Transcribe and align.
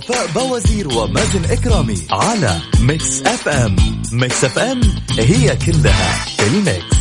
وفاء 0.00 0.26
بوازير 0.34 0.88
ومازن 0.88 1.44
إكرامي 1.50 1.94
على 2.10 2.58
Mix 2.80 3.22
FM 3.22 3.76
Mix 4.12 4.44
FM 4.44 4.80
هي 5.18 5.56
كلها 5.56 6.24
ال 6.40 6.52
Mix. 6.52 6.99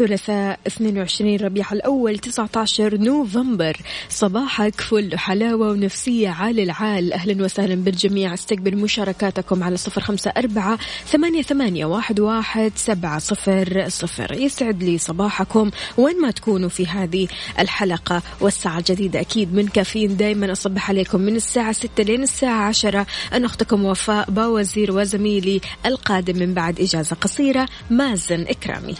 الثلاثاء 0.00 0.58
22 0.66 1.36
ربيع 1.36 1.72
الأول 1.72 2.18
19 2.18 2.98
نوفمبر. 2.98 3.76
صباحك 4.08 4.80
فل 4.80 5.18
حلاوة 5.18 5.70
ونفسية 5.70 6.28
عال 6.28 6.60
العال. 6.60 7.12
أهلا 7.12 7.44
وسهلا 7.44 7.74
بالجميع. 7.74 8.34
استقبل 8.34 8.76
مشاركاتكم 8.76 9.62
على 9.62 9.76
صفر 9.76 10.00
خمسة 10.00 10.32
أربعة 10.36 10.78
ثمانية, 11.06 11.42
ثمانية 11.42 11.84
واحد, 11.84 12.20
واحد 12.20 12.72
سبعة 12.76 13.18
صفر 13.18 13.84
صفر. 13.88 14.32
يسعد 14.32 14.82
لي 14.82 14.98
صباحكم. 14.98 15.70
وين 15.98 16.20
ما 16.20 16.30
تكونوا 16.30 16.68
في 16.68 16.86
هذه 16.86 17.28
الحلقة 17.58 18.22
والساعة 18.40 18.78
الجديدة 18.78 19.20
أكيد 19.20 19.54
من 19.54 19.68
كافيين 19.68 20.16
دايما 20.16 20.52
أصبح 20.52 20.90
عليكم 20.90 21.20
من 21.20 21.36
الساعة 21.36 21.72
ستة 21.72 22.02
لين 22.02 22.22
الساعة 22.22 22.68
عشرة. 22.68 23.06
أنا 23.32 23.46
أختكم 23.46 23.84
وفاء 23.84 24.30
باوزير 24.30 24.92
وزميلي 24.92 25.60
القادم 25.86 26.38
من 26.38 26.54
بعد 26.54 26.80
إجازة 26.80 27.16
قصيرة 27.16 27.68
مازن 27.90 28.40
إكرامي. 28.40 28.94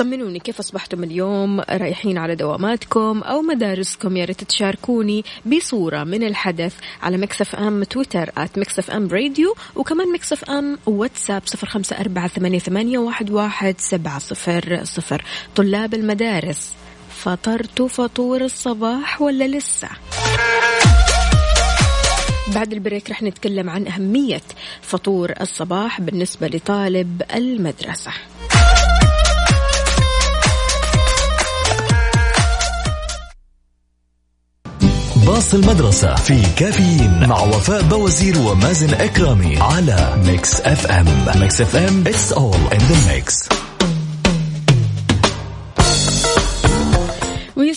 طمنوني 0.00 0.38
كيف 0.38 0.58
أصبحتم 0.58 1.04
اليوم 1.04 1.60
رايحين 1.60 2.18
على 2.18 2.34
دواماتكم 2.34 3.22
أو 3.22 3.42
مدارسكم؟ 3.42 4.16
يا 4.16 4.24
ريت 4.24 4.44
تشاركوني 4.44 5.24
بصورة 5.46 6.04
من 6.04 6.22
الحدث 6.22 6.74
على 7.02 7.16
Mix 7.16 7.54
FM 7.54 7.84
تويتر 7.84 8.30
at 8.38 8.58
Mix 8.58 8.90
FM 8.90 9.08
Radio 9.08 9.54
وكمان 9.76 10.12
Mix 10.12 10.50
FM 10.50 10.78
واتساب 10.86 11.42
صفر 11.44 11.66
خمسة 11.66 12.00
أربعة 12.00 12.28
ثمانية, 12.28 12.98
واحد 12.98 13.80
سبعة 13.80 14.18
صفر 14.18 14.80
صفر. 14.84 15.24
طلاب 15.56 15.94
المدارس 15.94 16.72
فطرتوا 17.10 17.88
فطور 17.88 18.40
الصباح 18.40 19.22
ولا 19.22 19.48
لسه؟ 19.48 19.88
بعد 22.54 22.72
ال 22.72 22.78
break 22.78 23.10
رح 23.10 23.22
نتكلم 23.22 23.70
عن 23.70 23.86
أهمية 23.86 24.42
فطور 24.82 25.32
الصباح 25.40 26.00
بالنسبة 26.00 26.46
لطالب 26.46 27.22
المدرسة. 27.34 28.12
باص 35.26 35.54
المدرسة 35.54 36.14
في 36.14 36.42
كافيين 36.56 37.28
مع 37.28 37.40
وفاء 37.40 37.82
بوازير 37.82 38.38
ومازن 38.38 38.94
إكرامي 38.94 39.56
على 39.60 40.16
Mix 40.26 40.60
FM. 40.60 41.06
Mix 41.40 41.60
FM 41.60 42.04
It's 42.04 42.32
all 42.32 42.74
in 42.74 42.78
the 42.78 43.08
mix. 43.08 43.59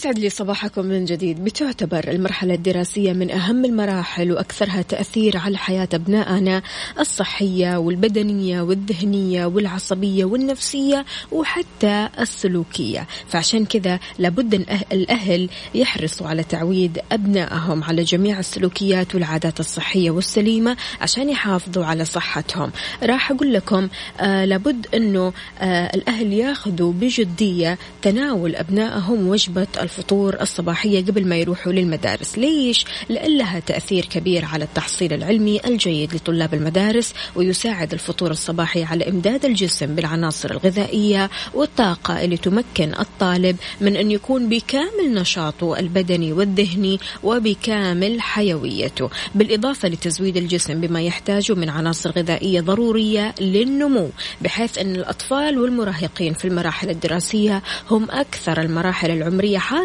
ويسعد 0.06 0.20
لي 0.20 0.30
صباحكم 0.30 0.86
من 0.86 1.06
جديد. 1.06 1.44
بتعتبر 1.44 2.08
المرحلة 2.08 2.54
الدراسية 2.54 3.14
من 3.14 3.32
أهم 3.32 3.66
المراحل 3.66 4.32
وأكثرها 4.32 4.82
تأثير 4.82 5.38
على 5.38 5.58
حياة 5.58 5.88
أبنائنا 5.94 6.62
الصحية 7.00 7.78
والبدنية 7.78 8.62
والذهنية 8.62 9.46
والعصبية 9.46 10.26
والنفسية 10.26 11.06
وحتى 11.32 12.10
السلوكية. 12.20 13.08
فعشان 13.28 13.66
كذا 13.66 14.00
لابد 14.20 14.56
أن 14.56 14.80
الأهل 14.92 15.50
يحرصوا 15.76 16.28
على 16.28 16.44
تعويد 16.44 17.00
أبنائهم 17.12 17.84
على 17.84 18.04
جميع 18.04 18.40
السلوكيات 18.40 19.16
والعادات 19.16 19.60
الصحية 19.60 20.12
والسليمة 20.12 20.78
عشان 21.02 21.30
يحافظوا 21.30 21.86
على 21.86 22.06
صحتهم. 22.06 22.72
راح 23.04 23.32
أقول 23.32 23.54
لكم 23.54 23.88
آه 24.20 24.46
لابد 24.46 24.88
أنه 24.94 25.34
آه 25.60 25.96
الأهل 25.96 26.34
ياخذوا 26.34 26.94
بجدية 26.94 27.78
تناول 28.02 28.56
أبنائهم 28.56 29.28
وجبة 29.28 29.68
الفطور 29.98 30.42
الصباحية 30.42 31.06
قبل 31.06 31.28
ما 31.28 31.38
يروحوا 31.38 31.72
للمدارس 31.72 32.38
ليش؟ 32.38 32.86
لأن 33.10 33.38
لها 33.38 33.60
تأثير 33.60 34.06
كبير 34.06 34.46
على 34.46 34.64
التحصيل 34.64 35.14
العلمي 35.14 35.60
الجيد 35.66 36.16
لطلاب 36.16 36.54
المدارس 36.54 37.14
ويساعد 37.36 37.94
الفطور 37.94 38.32
الصباحي 38.32 38.84
على 38.84 39.10
إمداد 39.10 39.46
الجسم 39.46 39.96
بالعناصر 39.96 40.52
الغذائية 40.52 41.30
والطاقة 41.54 42.24
اللي 42.24 42.38
تمكن 42.38 42.94
الطالب 43.00 43.58
من 43.82 43.96
أن 43.96 44.12
يكون 44.12 44.50
بكامل 44.50 45.14
نشاطه 45.14 45.80
البدني 45.80 46.34
والذهني 46.34 47.00
وبكامل 47.24 48.22
حيويته 48.22 49.10
بالإضافة 49.36 49.88
لتزويد 49.88 50.38
الجسم 50.38 50.82
بما 50.82 51.02
يحتاجه 51.02 51.54
من 51.54 51.70
عناصر 51.70 52.12
غذائية 52.12 52.62
ضرورية 52.62 53.36
للنمو 53.42 54.10
بحيث 54.42 54.78
أن 54.78 54.96
الأطفال 54.96 55.60
والمراهقين 55.60 56.34
في 56.34 56.46
المراحل 56.46 56.90
الدراسية 56.90 57.64
هم 57.92 58.12
أكثر 58.12 58.62
المراحل 58.62 59.12
العمرية 59.12 59.58
حاجة 59.58 59.83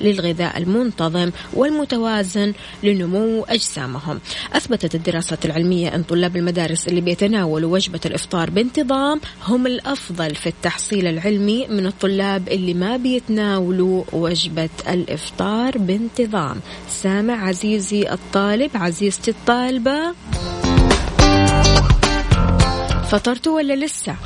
للغذاء 0.00 0.58
المنتظم 0.58 1.30
والمتوازن 1.52 2.52
لنمو 2.82 3.44
أجسامهم. 3.48 4.20
أثبتت 4.52 4.94
الدراسات 4.94 5.44
العلمية 5.44 5.94
أن 5.94 6.02
طلاب 6.02 6.36
المدارس 6.36 6.88
اللي 6.88 7.00
بيتناولوا 7.00 7.72
وجبة 7.72 8.00
الإفطار 8.06 8.50
بانتظام 8.50 9.20
هم 9.44 9.66
الأفضل 9.66 10.34
في 10.34 10.46
التحصيل 10.46 11.06
العلمي 11.06 11.66
من 11.66 11.86
الطلاب 11.86 12.48
اللي 12.48 12.74
ما 12.74 12.96
بيتناولوا 12.96 14.04
وجبة 14.12 14.70
الإفطار 14.88 15.78
بانتظام. 15.78 16.60
سامع 16.88 17.48
عزيزي 17.48 18.12
الطالب 18.12 18.70
عزيزتي 18.74 19.30
الطالبة. 19.30 20.14
فطرتوا 23.10 23.56
ولا 23.56 23.74
لسه؟ 23.74 24.16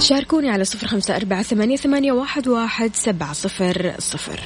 شاركوني 0.00 0.50
على 0.50 0.64
صفر 0.64 0.86
خمسة 0.86 1.16
أربعة 1.16 1.42
ثمانية, 1.42 1.76
ثمانية 1.76 2.12
واحد, 2.12 2.48
واحد 2.48 2.90
سبعة 2.94 3.32
صفر 3.32 3.94
صفر. 3.98 4.40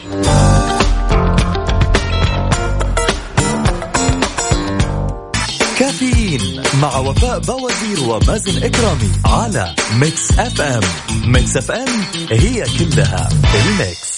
كافيين 5.79 6.63
مع 6.83 6.99
وفاء 6.99 7.39
بوازير 7.39 8.01
ومازن 8.09 8.63
إكرامي 8.63 9.13
على 9.25 9.75
Mix 10.01 10.39
FM 10.39 10.83
Mix 11.33 11.57
FM 11.57 11.89
هي 12.31 12.65
كلها 12.79 13.29
ال 13.55 13.66
mix. 13.66 14.12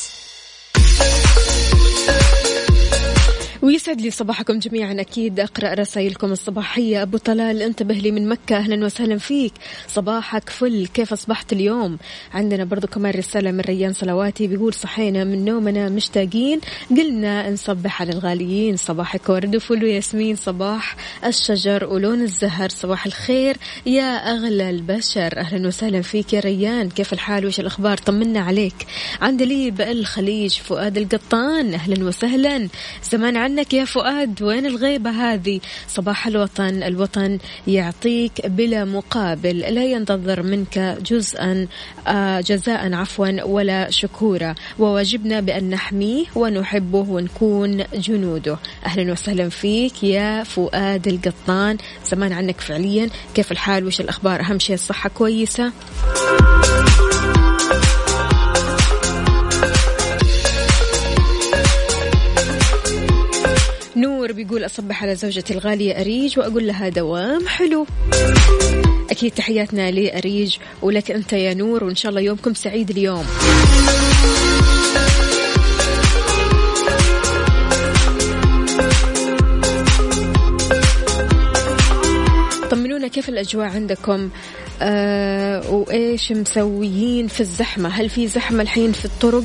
ويسعد 3.64 4.00
لي 4.00 4.10
صباحكم 4.10 4.58
جميعا. 4.58 5.00
أكيد 5.00 5.41
أقرأ 5.41 5.75
رسائلكم 5.75 6.32
الصباحية. 6.32 7.02
أبو 7.02 7.16
طلال 7.16 7.62
انتبه 7.62 7.94
لي 7.94 8.11
من 8.11 8.28
مكة. 8.28 8.56
أهلا 8.56 8.84
وسهلا 8.84 9.19
فيك. 9.19 9.52
صباحك 9.88 10.50
فل. 10.50 10.87
كيف 10.87 11.12
أصبحت 11.12 11.52
اليوم؟ 11.52 11.99
عندنا 12.34 12.64
برضو 12.64 12.87
كمان 12.87 13.14
رسالة 13.14 13.50
من 13.50 13.61
ريان 13.61 13.93
صلواتي. 13.93 14.46
بيقول 14.46 14.75
صحينا 14.75 15.25
من 15.25 15.44
نومنا 15.44 15.88
مشتاقين. 15.88 16.61
قلنا 16.90 17.50
نصبح 17.50 18.02
على 18.02 18.12
الغاليين. 18.12 18.76
صباحك 18.76 19.28
ورد 19.28 19.56
وفل 19.56 19.84
وياسمين. 19.84 20.37
صباح 20.37 20.96
الشجر 21.26 21.84
ولون 21.84 22.22
الزهر. 22.22 22.69
صباح 22.69 23.06
الخير 23.06 23.56
يا 23.87 24.34
أغلى 24.34 24.70
البشر. 24.70 25.38
أهلا 25.38 25.69
وسهلا 25.69 26.02
فيك 26.02 26.32
يا 26.32 26.40
ريان. 26.40 26.90
كيف 26.90 27.12
الحال؟ 27.12 27.46
وش 27.46 27.60
الأخبار؟ 27.60 27.99
طمنا 27.99 28.40
عليك. 28.40 28.87
عندليب 29.20 29.81
الخليج 29.81 30.52
فؤاد 30.52 30.99
القطان. 30.99 31.75
أهلا 31.75 32.05
وسهلا. 32.05 32.69
زمان 33.12 33.37
عنك 33.55 33.75
يا 33.75 33.85
فؤاد 33.85 34.43
وين 34.43 34.67
الغيبة 34.67 35.11
هذه؟ 35.11 35.61
صباح 35.89 36.27
الوطن 36.27 36.83
الوطن 36.83 37.39
يعطيك 37.67 38.47
بلا 38.47 38.85
مقابل 38.85 39.59
لا 39.59 39.85
ينتظر 39.85 40.43
منك 40.43 40.79
جزءا 40.79 41.67
آه 42.06 42.41
جزاء 42.41 42.93
عفوا 42.95 43.43
ولا 43.43 43.91
شكورا. 43.91 44.55
وواجبنا 44.79 45.41
بأن 45.41 45.71
نحميه 45.71 46.25
ونحبه 46.35 47.06
ونكون 47.09 47.85
جنوده. 47.95 48.59
أهلا 48.87 49.12
وسهلا 49.12 49.49
فيك 49.49 50.05
يا 50.05 50.45
فؤاد 50.45 51.09
القطان. 51.09 51.77
زمان 52.05 52.33
عنك 52.33 52.61
فعليا. 52.61 53.11
كيف 53.35 53.53
الحال؟ 53.53 53.87
وش 53.87 54.01
الأخبار؟ 54.01 54.41
أهم 54.41 54.59
شيء 54.59 54.75
الصحة 54.75 55.09
كويسة؟ 55.09 55.73
بيقول 64.34 64.66
أصبح 64.66 65.02
على 65.02 65.14
زوجتي 65.14 65.54
الغالية 65.54 66.00
أريج 66.00 66.38
وأقول 66.38 66.66
لها 66.66 66.88
دوام 66.88 67.48
حلو. 67.48 67.86
أكيد 69.10 69.32
تحياتنا 69.32 69.90
لأريج 69.90 70.56
ولك 70.82 71.10
أنت 71.10 71.32
يا 71.32 71.54
نور 71.54 71.84
وإن 71.84 71.94
شاء 71.94 72.10
الله 72.10 72.20
يومكم 72.20 72.54
سعيد 72.54 72.90
اليوم. 72.90 73.26
طمنونا 82.70 83.08
كيف 83.08 83.28
الأجواء 83.28 83.66
عندكم. 83.66 84.31
آه 84.82 85.71
وإيش 85.71 86.32
مسويين 86.32 87.29
في 87.29 87.41
الزحمة؟ 87.41 87.88
هل 87.88 88.09
في 88.09 88.26
زحمة 88.29 88.62
الحين 88.62 88.93
في 88.93 89.05
الطرق؟ 89.05 89.44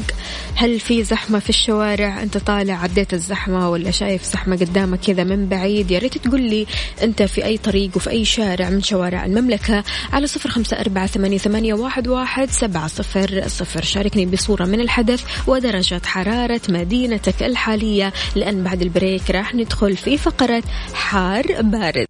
هل 0.56 0.80
في 0.80 1.04
زحمة 1.04 1.40
في 1.40 1.50
الشوارع؟ 1.50 2.24
أنت 2.24 2.38
طالع 2.38 2.74
عديت 2.74 3.14
الزحمة 3.14 3.70
ولا 3.70 3.92
شايف 3.92 4.24
زحمة 4.24 4.56
قدامك 4.56 5.00
كذا 5.00 5.24
من 5.24 5.50
بعيد؟ 5.50 5.92
يا 5.92 6.00
ريت 6.00 6.18
تقول 6.18 6.42
لي 6.42 6.66
أنت 7.04 7.24
في 7.24 7.46
أي 7.46 7.58
طريق 7.58 7.92
وفي 7.96 8.10
أي 8.10 8.26
شارع 8.26 8.70
من 8.70 8.82
شوارع 8.82 9.26
المملكة 9.26 9.84
على 10.14 10.28
صفر 10.28 10.50
خمسة 10.50 10.80
أربعة 10.80 11.08
ثمانية, 11.08 11.38
ثمانية 11.38 11.74
واحد, 11.74 12.08
واحد 12.08 12.50
سبعة 12.50 12.88
صفر 12.88 13.44
صفر. 13.48 13.82
شاركني 13.82 14.26
بصورة 14.26 14.66
من 14.66 14.82
الحدث 14.82 15.24
ودرجة 15.48 16.02
حرارة 16.06 16.62
مدينتك 16.70 17.44
الحالية 17.44 18.14
لأن 18.36 18.64
بعد 18.64 18.82
البريك 18.82 19.32
راح 19.32 19.56
ندخل 19.56 19.98
في 19.98 20.18
فقرة 20.18 20.64
حار 20.94 21.62
بارد. 21.62 22.09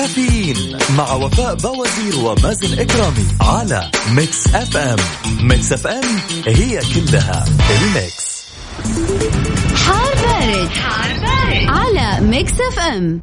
كافيين 0.00 0.78
مع 0.96 1.12
وفاء 1.12 1.54
بوازير 1.54 2.16
ومازن 2.24 2.78
إكرامي 2.78 3.26
على 3.40 3.90
Mix 4.10 4.46
FM. 4.54 4.96
Mix 5.42 5.72
FM 5.72 6.20
هي 6.46 6.80
كلها 6.94 7.44
ال 7.70 7.85
mix. 7.85 8.44
حار 9.74 10.14
بارد, 10.14 10.68
حار 10.68 11.20
بارد. 11.20 11.68
على 11.68 12.20
Mix 12.20 12.52
FM. 12.52 13.20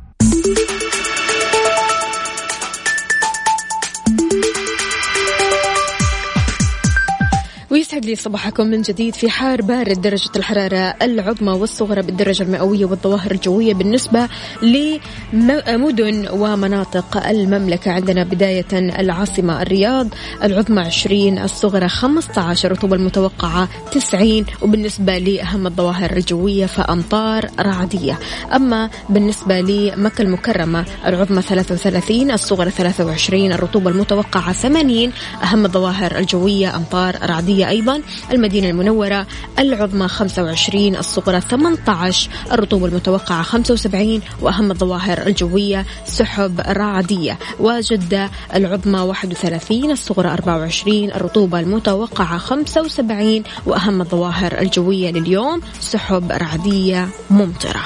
ويسعد 7.98 8.10
لي 8.10 8.16
صباحكم 8.16 8.68
من 8.68 8.82
جديد 8.82 9.16
في 9.16 9.30
حار 9.30 9.62
بارد 9.62 10.02
درجة 10.02 10.30
الحرارة 10.36 10.96
العظمى 11.02 11.52
والصغرى 11.52 12.02
بالدرجة 12.02 12.44
المئوية 12.44 12.86
والظواهر 12.86 13.32
الجوية 13.32 13.74
بالنسبة 13.74 14.28
لمدن 14.62 16.28
ومناطق 16.32 17.28
المملكة. 17.28 17.92
عندنا 17.92 18.24
بداية 18.24 18.66
العاصمة 18.74 19.62
الرياض 19.62 20.08
العظمى 20.44 20.82
20 20.82 21.40
الصغرى 21.40 21.88
15 21.90 22.72
الرطوبة 22.72 22.96
المتوقعة 22.96 23.68
90 23.92 24.46
وبالنسبة 24.62 25.18
لأهم 25.18 25.68
الظواهر 25.68 26.12
الجوية 26.12 26.66
فأمطار 26.66 27.50
رعدية. 27.60 28.20
أما 28.56 28.90
بالنسبة 29.10 29.62
لمكة 29.62 30.22
المكرمة 30.22 30.86
العظمى 31.06 31.42
33 31.42 32.32
الصغرى 32.32 32.70
23 32.72 33.52
الرطوبة 33.52 33.90
المتوقعة 33.90 34.54
80 34.54 35.12
أهم 35.44 35.66
الظواهر 35.66 36.18
الجوية 36.18 36.76
أمطار 36.76 37.16
رعدية 37.24 37.70
أيضا. 37.70 37.87
المدينة 38.32 38.70
المنورة 38.70 39.28
العظمى 39.60 40.08
25 40.08 40.96
الصغرى 40.96 41.42
18 41.42 42.30
الرطوبة 42.52 42.86
المتوقعة 42.86 43.42
75 43.42 44.22
وأهم 44.42 44.72
الظواهر 44.72 45.28
الجوية 45.28 45.86
سحب 46.06 46.62
رعدية 46.68 47.40
وجدة 47.60 48.30
العظمى 48.56 49.00
31 49.00 49.92
الصغرى 49.92 50.30
24 50.30 51.12
الرطوبة 51.12 51.60
المتوقعة 51.60 52.38
75 52.38 53.44
وأهم 53.66 54.02
الظواهر 54.02 54.60
الجوية 54.60 55.12
لليوم 55.12 55.62
سحب 55.80 56.32
رعدية 56.32 57.08
ممطرة 57.30 57.84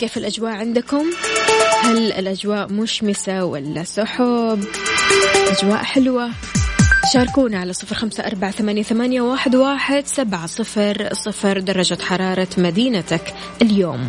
كيف 0.00 0.16
الأجواء 0.16 0.52
عندكم؟ 0.52 1.04
هل 1.82 2.12
الأجواء 2.12 2.72
مشمسة 2.72 3.44
ولا 3.44 3.84
سحب؟ 3.84 4.64
أجواء 5.50 5.82
حلوة. 5.82 6.30
شاركونا 7.12 7.58
على 7.58 7.72
صفر 7.72 7.94
خمسة 7.94 8.26
أربعة 8.26 8.50
ثمانية, 8.50 8.82
ثمانية 8.82 9.20
واحد, 9.20 9.56
واحد 9.56 10.06
سبعة 10.06 10.46
صفر 10.46 11.08
صفر 11.12 11.60
درجة 11.60 11.98
حرارة 12.02 12.48
مدينتك 12.58 13.34
اليوم. 13.62 14.08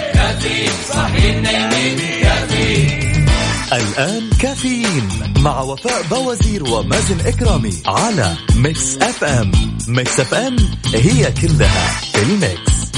الآن 3.73 4.29
كافيين 4.39 5.09
مع 5.39 5.61
وفاء 5.61 6.03
بوازير 6.11 6.63
ومازن 6.63 7.19
إكرامي 7.25 7.73
على 7.85 8.33
Mix 8.55 8.97
FM 8.97 9.51
Mix 9.87 10.19
FM 10.19 10.55
هي 10.93 11.31
كلها 11.41 11.91
ال 12.23 12.37
mix. 12.37 12.91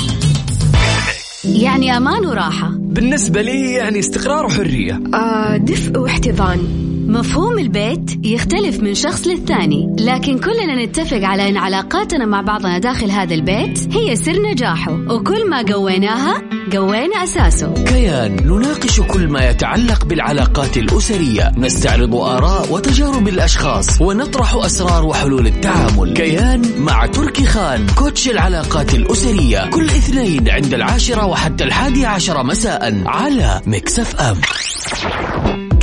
يعني 1.45 1.97
أمان 1.97 2.25
وراحة. 2.25 2.71
بالنسبة 2.75 3.41
لي 3.41 3.73
يعني 3.73 3.99
استقرار 3.99 4.45
وحرية. 4.45 4.99
آه 5.13 5.57
دفء 5.57 5.99
واحتضان. 5.99 6.92
مفهوم 7.13 7.59
البيت 7.59 8.25
يختلف 8.25 8.79
من 8.79 8.93
شخص 8.93 9.27
للثاني 9.27 9.95
لكن 9.99 10.39
كلنا 10.39 10.85
نتفق 10.85 11.19
على 11.23 11.49
أن 11.49 11.57
علاقاتنا 11.57 12.25
مع 12.25 12.41
بعضنا 12.41 12.79
داخل 12.79 13.11
هذا 13.11 13.33
البيت 13.33 13.95
هي 13.95 14.15
سر 14.15 14.41
نجاحه 14.41 14.91
وكل 14.91 15.49
ما 15.49 15.61
قويناها 15.73 16.41
قوينا 16.73 17.23
أساسه. 17.23 17.73
كيان 17.73 18.35
نناقش 18.47 19.01
كل 19.01 19.27
ما 19.27 19.49
يتعلق 19.49 20.05
بالعلاقات 20.05 20.77
الأسرية 20.77 21.51
نستعرض 21.57 22.15
آراء 22.15 22.73
وتجارب 22.73 23.27
الأشخاص 23.27 24.01
ونطرح 24.01 24.55
أسرار 24.55 25.05
وحلول 25.05 25.47
التعامل. 25.47 26.13
كيان 26.13 26.61
مع 26.79 27.05
تركي 27.05 27.45
خان 27.45 27.87
coach 27.95 28.29
العلاقات 28.29 28.93
الأسرية 28.93 29.69
كل 29.69 29.85
اثنين 29.85 30.49
عند 30.49 30.73
العاشرة 30.73 31.25
وحتى 31.25 31.63
الحادي 31.63 32.05
عشر 32.05 32.43
مساء 32.43 33.03
على 33.05 33.61
Mix 33.67 34.15
FM. 34.15 34.35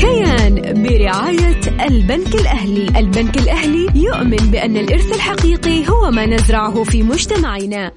كيان 0.00 0.82
برعاية 0.82 1.60
البنك 1.86 2.34
الأهلي. 2.34 2.98
البنك 2.98 3.36
الأهلي 3.36 3.86
يؤمن 3.94 4.36
بأن 4.36 4.76
الإرث 4.76 5.14
الحقيقي 5.14 5.88
هو 5.88 6.10
ما 6.10 6.26
نزرعه 6.26 6.84
في 6.84 7.02
مجتمعنا. 7.02 7.92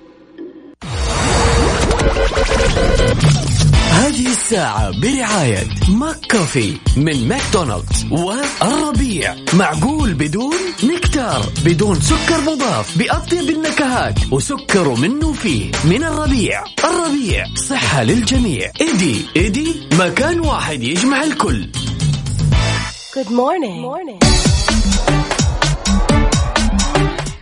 هذه 3.91 4.27
الساعة 4.27 5.01
برعاية 5.01 5.63
McCafé 5.89 6.73
من 6.98 7.27
ماكدونالدز 7.27 8.05
والربيع. 8.12 9.36
معقول 9.53 10.13
بدون 10.13 10.55
نكتار 10.83 11.45
بدون 11.65 12.01
سكر 12.01 12.41
مضاف 12.41 12.98
بأطيب 12.98 13.50
النكهات 13.50 14.19
وسكر 14.31 14.95
منه 14.95 15.33
فيه. 15.33 15.72
من 15.86 16.03
الربيع. 16.03 16.63
الربيع 16.83 17.45
صحة 17.69 18.03
للجميع. 18.03 18.72
إيدي 18.81 19.15
إيدي 19.36 19.75
مكان 20.00 20.39
واحد 20.39 20.83
يجمع 20.83 21.24
الكل. 21.24 21.67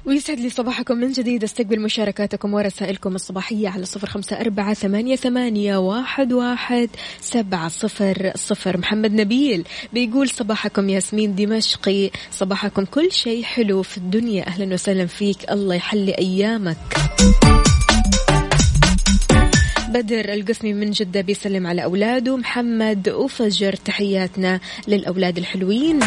ويسعد 0.06 0.40
لي 0.40 0.50
صباحكم 0.50 0.98
من 0.98 1.12
جديد. 1.12 1.44
استقبل 1.44 1.82
مشاركاتكم 1.82 2.54
ورسائلكم 2.54 3.16
الصباحية 3.16 3.70
على 3.70 3.86
صفر 3.86 4.08
خمسة 4.08 4.42
أربعة 4.42 4.74
ثمانية, 4.74 5.16
ثمانية 5.16 5.78
واحد, 5.78 6.34
واحد 6.34 6.90
سبعة 7.22 7.68
صفر 7.68 8.32
صفر. 8.36 8.78
محمد 8.78 9.14
نبيل 9.14 9.64
بيقول 9.94 10.30
صباحكم 10.30 10.90
ياسمين 10.90 11.36
دمشقي. 11.36 12.12
صباحكم 12.32 12.86
كل 12.86 13.12
شيء 13.12 13.44
حلو 13.44 13.82
في 13.82 13.98
الدنيا. 13.98 14.48
أهلا 14.48 14.74
وسهلا 14.74 15.06
فيك. 15.06 15.52
الله 15.52 15.76
يحلي 15.76 16.12
أيامك. 16.12 16.78
بدر 19.92 20.34
القسمي 20.34 20.74
من 20.74 20.92
جدة 20.92 21.22
بيسلم 21.22 21.68
على 21.68 21.84
أولاده. 21.84 22.38
محمد 22.38 23.10
وفجر 23.10 23.74
تحياتنا 23.74 24.60
للأولاد 24.88 25.38
الحلوين. 25.38 26.00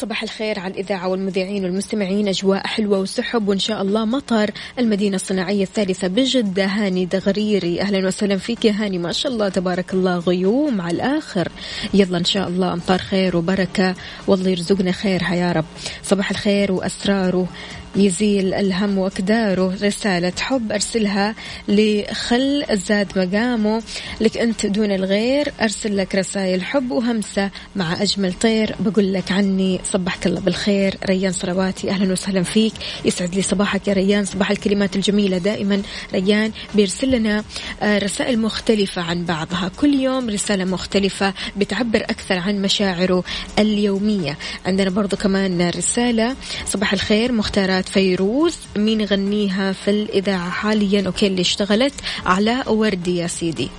صباح 0.00 0.22
الخير 0.22 0.58
على 0.58 0.74
الإذاعة 0.74 1.08
والمذيعين 1.08 1.64
والمستمعين. 1.64 2.28
أجواء 2.28 2.66
حلوة 2.66 2.98
وسحب 2.98 3.48
وإن 3.48 3.58
شاء 3.58 3.82
الله 3.82 4.04
مطر. 4.04 4.50
المدينة 4.78 5.16
الصناعية 5.16 5.62
الثالثة 5.62 6.08
بجدة 6.08 6.64
هاني 6.64 7.06
دغريري. 7.06 7.80
أهلا 7.80 8.06
وسهلا 8.06 8.36
فيك 8.36 8.64
يا 8.64 8.72
هاني. 8.72 8.98
ما 8.98 9.12
شاء 9.12 9.32
الله 9.32 9.48
تبارك 9.48 9.94
الله. 9.94 10.18
غيوم 10.18 10.80
على 10.80 10.96
الآخر. 10.96 11.48
يلا 11.94 12.18
إن 12.18 12.24
شاء 12.24 12.48
الله 12.48 12.72
أمطار 12.72 12.98
خير 12.98 13.36
وبركة. 13.36 13.94
والله 14.26 14.48
يرزقنا 14.50 14.92
خيرها 14.92 15.34
يا 15.34 15.52
رب. 15.52 15.64
صباح 16.02 16.30
الخير 16.30 16.72
وأسراره. 16.72 17.48
يزيل 17.96 18.54
الهم 18.54 18.98
وأقداره. 18.98 19.76
رسالة 19.82 20.32
حب 20.40 20.72
أرسلها 20.72 21.34
لخل 21.68 22.64
الزاد 22.70 23.18
مقامه. 23.18 23.82
لك 24.20 24.38
أنت 24.38 24.66
دون 24.66 24.92
الغير 24.92 25.52
أرسل 25.60 25.96
لك 25.96 26.14
رسائل 26.14 26.62
حب 26.62 26.90
وهمسة 26.90 27.50
مع 27.76 28.02
أجمل 28.02 28.32
طير. 28.32 28.74
بقول 28.80 29.14
لك 29.14 29.32
عني 29.32 29.80
صبحك 29.84 30.26
الله 30.26 30.40
بالخير. 30.40 30.96
ريان 31.08 31.32
صلواتي 31.32 31.90
أهلا 31.90 32.12
وسهلا 32.12 32.42
فيك. 32.42 32.72
يسعد 33.04 33.34
لي 33.34 33.42
صباحك 33.42 33.88
يا 33.88 33.92
ريان. 33.92 34.24
صباح 34.24 34.50
الكلمات 34.50 34.96
الجميلة 34.96 35.38
دائما. 35.38 35.82
ريان 36.14 36.52
بيرسل 36.74 37.10
لنا 37.10 37.44
آه، 37.82 37.98
رسائل 37.98 38.38
مختلفة 38.38 39.02
عن 39.02 39.24
بعضها. 39.24 39.70
كل 39.80 39.94
يوم 39.94 40.30
رسالة 40.30 40.64
مختلفة 40.64 41.34
بتعبر 41.56 42.00
أكثر 42.00 42.38
عن 42.38 42.62
مشاعره 42.62 43.24
اليومية. 43.58 44.38
عندنا 44.66 44.90
برضو 44.90 45.16
كمان 45.16 45.68
رسالة. 45.68 46.36
صباح 46.66 46.92
الخير 46.92 47.32
مختارات 47.32 47.79
أغنية 47.80 47.92
فيروز. 47.92 48.56
مين 48.76 49.00
يغنيها 49.00 49.72
في 49.72 49.90
الإذاعة 49.90 50.50
حاليا؟ 50.50 51.06
okay 51.06 51.26
اللي 51.26 51.40
اشتغلت 51.40 51.94
علاء 52.26 52.72
وردي 52.72 53.16
يا 53.16 53.26
سيدي. 53.26 53.70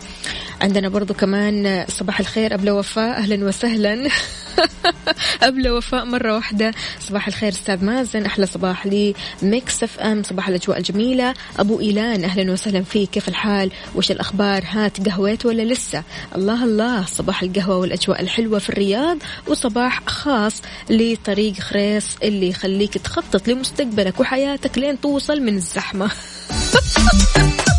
عندنا 0.62 0.90
برضو 0.90 1.14
كمان 1.14 1.86
صباح 1.90 2.20
الخير 2.20 2.54
أبلة 2.54 2.74
وفاء 2.74 3.18
أهلا 3.18 3.46
وسهلا. 3.46 4.10
أبلة 5.42 5.74
وفاء 5.74 6.06
مرة 6.06 6.36
واحدة. 6.36 6.74
صباح 7.00 7.28
الخير 7.28 7.50
أستاذ 7.50 7.86
مازن. 7.86 8.26
أحلى 8.26 8.46
صباح 8.46 8.86
لي 8.86 9.16
Mix 9.42 9.84
FM 9.84 10.24
صباح 10.24 10.48
الأجواء 10.48 10.78
الجميلة. 10.78 11.34
أبو 11.60 11.80
إيلان 11.80 12.24
أهلا 12.24 12.52
وسهلا 12.52 12.84
فيك. 12.84 13.10
كيف 13.10 13.28
الحال؟ 13.28 13.72
وش 13.96 14.12
الأخبار؟ 14.12 14.64
ها 14.68 15.10
تقهويت 15.10 15.46
ولا 15.46 15.62
لسه؟ 15.62 16.04
الله 16.36 16.64
الله. 16.64 17.06
صباح 17.06 17.44
القهوة 17.44 17.78
والأجواء 17.78 18.22
الحلوة 18.22 18.60
في 18.60 18.70
الرياض. 18.70 19.18
وصباح 19.48 20.02
خاص 20.08 20.62
لطريق 20.90 21.54
خريص 21.60 22.18
اللي 22.24 22.50
يخليك 22.50 22.94
تخطط 22.94 23.48
لمستقبلك 23.48 24.20
وحياتك 24.20 24.78
لين 24.78 25.02
توصل 25.02 25.42
من 25.42 25.56
الزحمة. 25.56 26.12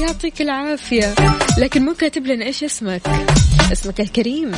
يعطيك 0.00 0.42
العافية. 0.42 1.14
لكن 1.58 1.82
مو 1.84 1.94
كاتب 1.94 2.26
لنا 2.26 2.44
إيش 2.44 2.64
اسمك. 2.64 3.02
اسمك 3.72 4.00
الكريم. 4.00 4.52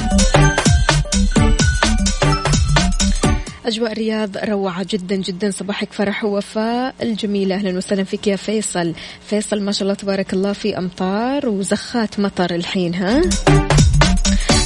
أجواء 3.67 3.93
الرياض 3.93 4.37
روعة 4.37 4.87
جدا 4.91 5.17
جدا. 5.17 5.51
صباحك 5.51 5.93
فرح 5.93 6.25
ووفاء. 6.25 6.95
الجميلة. 7.03 7.55
أهلا 7.55 7.77
وسهلا 7.77 8.05
فيك 8.05 8.27
يا 8.27 8.37
فيصل. 8.37 8.95
فيصل 9.27 9.63
ما 9.63 9.73
شاء 9.73 9.83
الله 9.83 9.95
تبارك 9.95 10.33
الله 10.33 10.53
في 10.53 10.79
أمطار 10.79 11.49
وزخات 11.49 12.21
مطر 12.21 12.55
الحين 12.55 12.95
ها؟ 12.95 13.23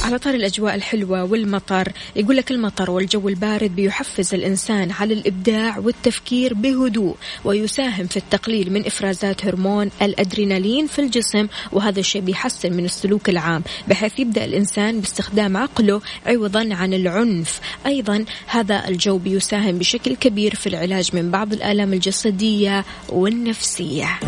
على 0.03 0.19
طار 0.19 0.33
الأجواء 0.33 0.75
الحلوة 0.75 1.23
والمطر 1.23 1.91
يقول 2.15 2.37
لك 2.37 2.51
المطر 2.51 2.91
والجو 2.91 3.29
البارد 3.29 3.75
بيحفز 3.75 4.33
الإنسان 4.33 4.91
على 4.91 5.13
الإبداع 5.13 5.77
والتفكير 5.79 6.53
بهدوء 6.53 7.15
ويساهم 7.43 8.07
في 8.07 8.17
التقليل 8.17 8.73
من 8.73 8.85
إفرازات 8.85 9.45
هرمون 9.45 9.89
الأدرينالين 10.01 10.87
في 10.87 10.99
الجسم 10.99 11.47
وهذا 11.71 11.99
الشيء 11.99 12.21
بيحسن 12.21 12.73
من 12.73 12.85
السلوك 12.85 13.29
العام 13.29 13.63
بحيث 13.87 14.19
يبدأ 14.19 14.45
الإنسان 14.45 14.99
باستخدام 14.99 15.57
عقله 15.57 16.01
عوضا 16.25 16.69
عن 16.71 16.93
العنف. 16.93 17.59
أيضا 17.85 18.25
هذا 18.47 18.87
الجو 18.87 19.17
بيساهم 19.17 19.77
بشكل 19.77 20.15
كبير 20.15 20.55
في 20.55 20.67
العلاج 20.67 21.09
من 21.15 21.31
بعض 21.31 21.53
الآلام 21.53 21.93
الجسدية 21.93 22.85
والنفسية. 23.09 24.19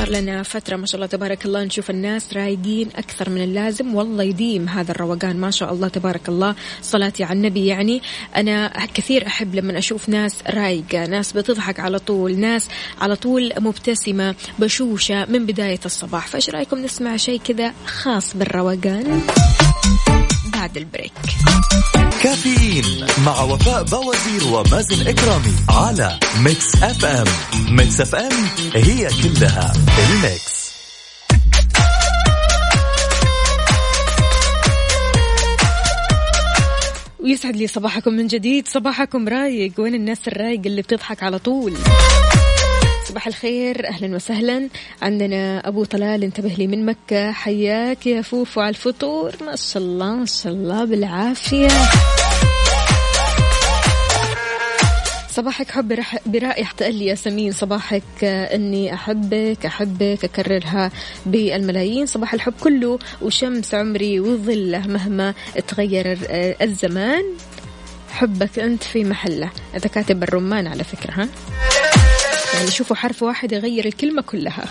صار 0.00 0.08
لنا 0.10 0.42
فترة 0.42 0.76
ما 0.76 0.86
شاء 0.86 0.94
الله 0.94 1.06
تبارك 1.06 1.44
الله 1.44 1.64
نشوف 1.64 1.90
الناس 1.90 2.32
رايقين 2.32 2.88
أكثر 2.96 3.30
من 3.30 3.44
اللازم. 3.44 3.94
والله 3.94 4.24
يديم 4.24 4.68
هذا 4.68 4.90
الروقان 4.90 5.36
ما 5.36 5.50
شاء 5.50 5.72
الله 5.72 5.88
تبارك 5.88 6.28
الله. 6.28 6.54
صلاتي 6.82 7.24
على 7.24 7.36
النبي 7.36 7.66
يعني 7.66 8.02
أنا 8.36 8.86
كثير 8.94 9.26
أحب 9.26 9.54
لما 9.54 9.78
أشوف 9.78 10.08
ناس 10.08 10.42
رايقة 10.50 11.06
ناس 11.06 11.32
بتضحك 11.32 11.80
على 11.80 11.98
طول 11.98 12.38
ناس 12.38 12.68
على 13.00 13.16
طول 13.16 13.52
مبتسمة 13.58 14.34
بشوشة 14.58 15.24
من 15.24 15.46
بداية 15.46 15.80
الصباح. 15.86 16.26
فإيش 16.26 16.50
رأيكم 16.50 16.78
نسمع 16.78 17.16
شيء 17.16 17.40
كذا 17.44 17.72
خاص 17.86 18.36
بالروقان؟ 18.36 19.20
بعد 20.60 20.76
ال 20.76 20.81
break. 20.81 21.12
كافيين 22.22 23.06
مع 23.26 23.42
وفاء 23.42 23.82
بوازير 23.82 24.44
ومازن 24.52 25.08
إكرامي 25.08 25.54
على 25.68 26.18
Mix 26.40 26.74
FM. 26.82 27.24
Mix 27.70 28.00
FM 28.00 28.32
هي 28.74 29.08
كلها 29.22 29.72
ال 30.12 30.24
mix. 30.24 30.70
ويسعد 37.20 37.56
لي 37.56 37.66
صباحكم 37.66 38.12
من 38.12 38.26
جديد. 38.26 38.68
صباحكم 38.68 39.28
رايق. 39.28 39.72
وين 39.78 39.94
الناس 39.94 40.28
الرايق 40.28 40.60
اللي 40.66 40.82
بتضحك 40.82 41.22
على 41.22 41.38
طول؟ 41.38 41.74
صباح 43.10 43.26
الخير 43.26 43.88
أهلا 43.88 44.16
وسهلا. 44.16 44.68
عندنا 45.02 45.68
أبو 45.68 45.84
طلال 45.84 46.24
انتبه 46.24 46.48
لي 46.48 46.66
من 46.66 46.86
مكة. 46.86 47.32
حياك 47.32 48.06
يا 48.06 48.22
فوفو 48.22 48.60
على 48.60 48.68
الفطور. 48.68 49.32
ما 49.40 49.56
شاء 49.56 49.82
الله 49.82 50.16
ما 50.16 50.26
شاء 50.26 50.52
الله 50.52 50.84
بالعافية. 50.84 51.68
صباحك 55.30 55.70
حب 55.70 55.98
برائحة 56.26 56.74
لي 56.80 57.06
ياسمين 57.06 57.52
صباحك 57.52 58.24
أني 58.24 58.94
أحبك 58.94 59.66
أحبك 59.66 60.24
أكررها 60.24 60.90
بالملايين. 61.26 62.06
صباح 62.06 62.34
الحب 62.34 62.54
كله 62.60 62.98
وشمس 63.22 63.74
عمري 63.74 64.20
وظله 64.20 64.86
مهما 64.86 65.34
تغير 65.68 66.18
الزمان. 66.62 67.24
حبك 68.10 68.58
أنت 68.58 68.82
في 68.82 69.04
محله. 69.04 69.50
هذا 69.72 69.88
كاتب 69.88 70.22
الرمان 70.22 70.66
على 70.66 70.84
فكرة 70.84 71.12
ها؟ 71.12 71.28
يعني 72.60 72.72
شوفوا 72.72 72.96
حرف 72.96 73.22
واحد 73.22 73.52
يغير 73.52 73.84
الكلمة 73.84 74.22
كلها. 74.22 74.64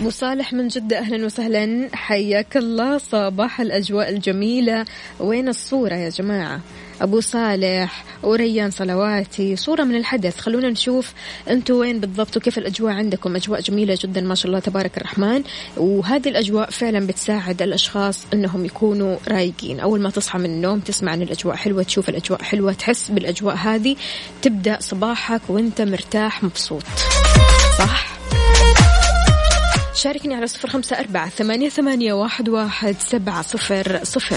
أبو 0.00 0.10
صالح 0.10 0.52
من 0.52 0.68
جدة 0.68 0.98
أهلا 0.98 1.26
وسهلا. 1.26 1.88
حياك 1.92 2.56
الله 2.56 2.98
صباح 2.98 3.60
الأجواء 3.60 4.08
الجميلة. 4.08 4.84
وين 5.20 5.48
الصورة 5.48 5.94
يا 5.94 6.08
جماعة؟ 6.08 6.60
أبو 7.00 7.20
صالح 7.20 8.04
وريان 8.22 8.70
صلواتي. 8.70 9.56
صورة 9.56 9.82
من 9.82 9.96
الحدث. 9.96 10.40
خلونا 10.40 10.70
نشوف 10.70 11.12
أنتم 11.50 11.74
وين 11.74 12.00
بالضبط 12.00 12.36
وكيف 12.36 12.58
الأجواء 12.58 12.92
عندكم. 12.92 13.36
أجواء 13.36 13.60
جميلة 13.60 13.98
جدا 14.00 14.20
ما 14.20 14.34
شاء 14.34 14.46
الله 14.46 14.58
تبارك 14.58 14.96
الرحمن. 14.96 15.42
وهذه 15.76 16.28
الأجواء 16.28 16.70
فعلا 16.70 17.06
بتساعد 17.06 17.62
الأشخاص 17.62 18.26
إنهم 18.32 18.64
يكونوا 18.64 19.16
رايقين. 19.28 19.80
أول 19.80 20.00
ما 20.00 20.10
تصحى 20.10 20.38
من 20.38 20.44
النوم 20.44 20.80
تسمع 20.80 21.14
إن 21.14 21.22
الأجواء 21.22 21.56
حلوة 21.56 21.82
تشوف 21.82 22.08
الأجواء 22.08 22.42
حلوة 22.42 22.72
تحس 22.72 23.10
بالأجواء 23.10 23.56
هذه. 23.56 23.96
تبدأ 24.42 24.78
صباحك 24.80 25.40
وأنت 25.48 25.82
مرتاح 25.82 26.44
مبسوط. 26.44 26.82
صح؟ 27.78 28.06
شاركني 29.94 30.34
على 30.34 30.46
صفر 30.46 30.68
خمسة 30.68 30.98
أربعة 30.98 31.28
ثمانية, 31.28 31.68
ثمانية 31.68 32.12
واحد, 32.12 32.48
واحد 32.48 32.96
سبعة 33.00 33.42
صفر 33.42 34.00
صفر. 34.02 34.36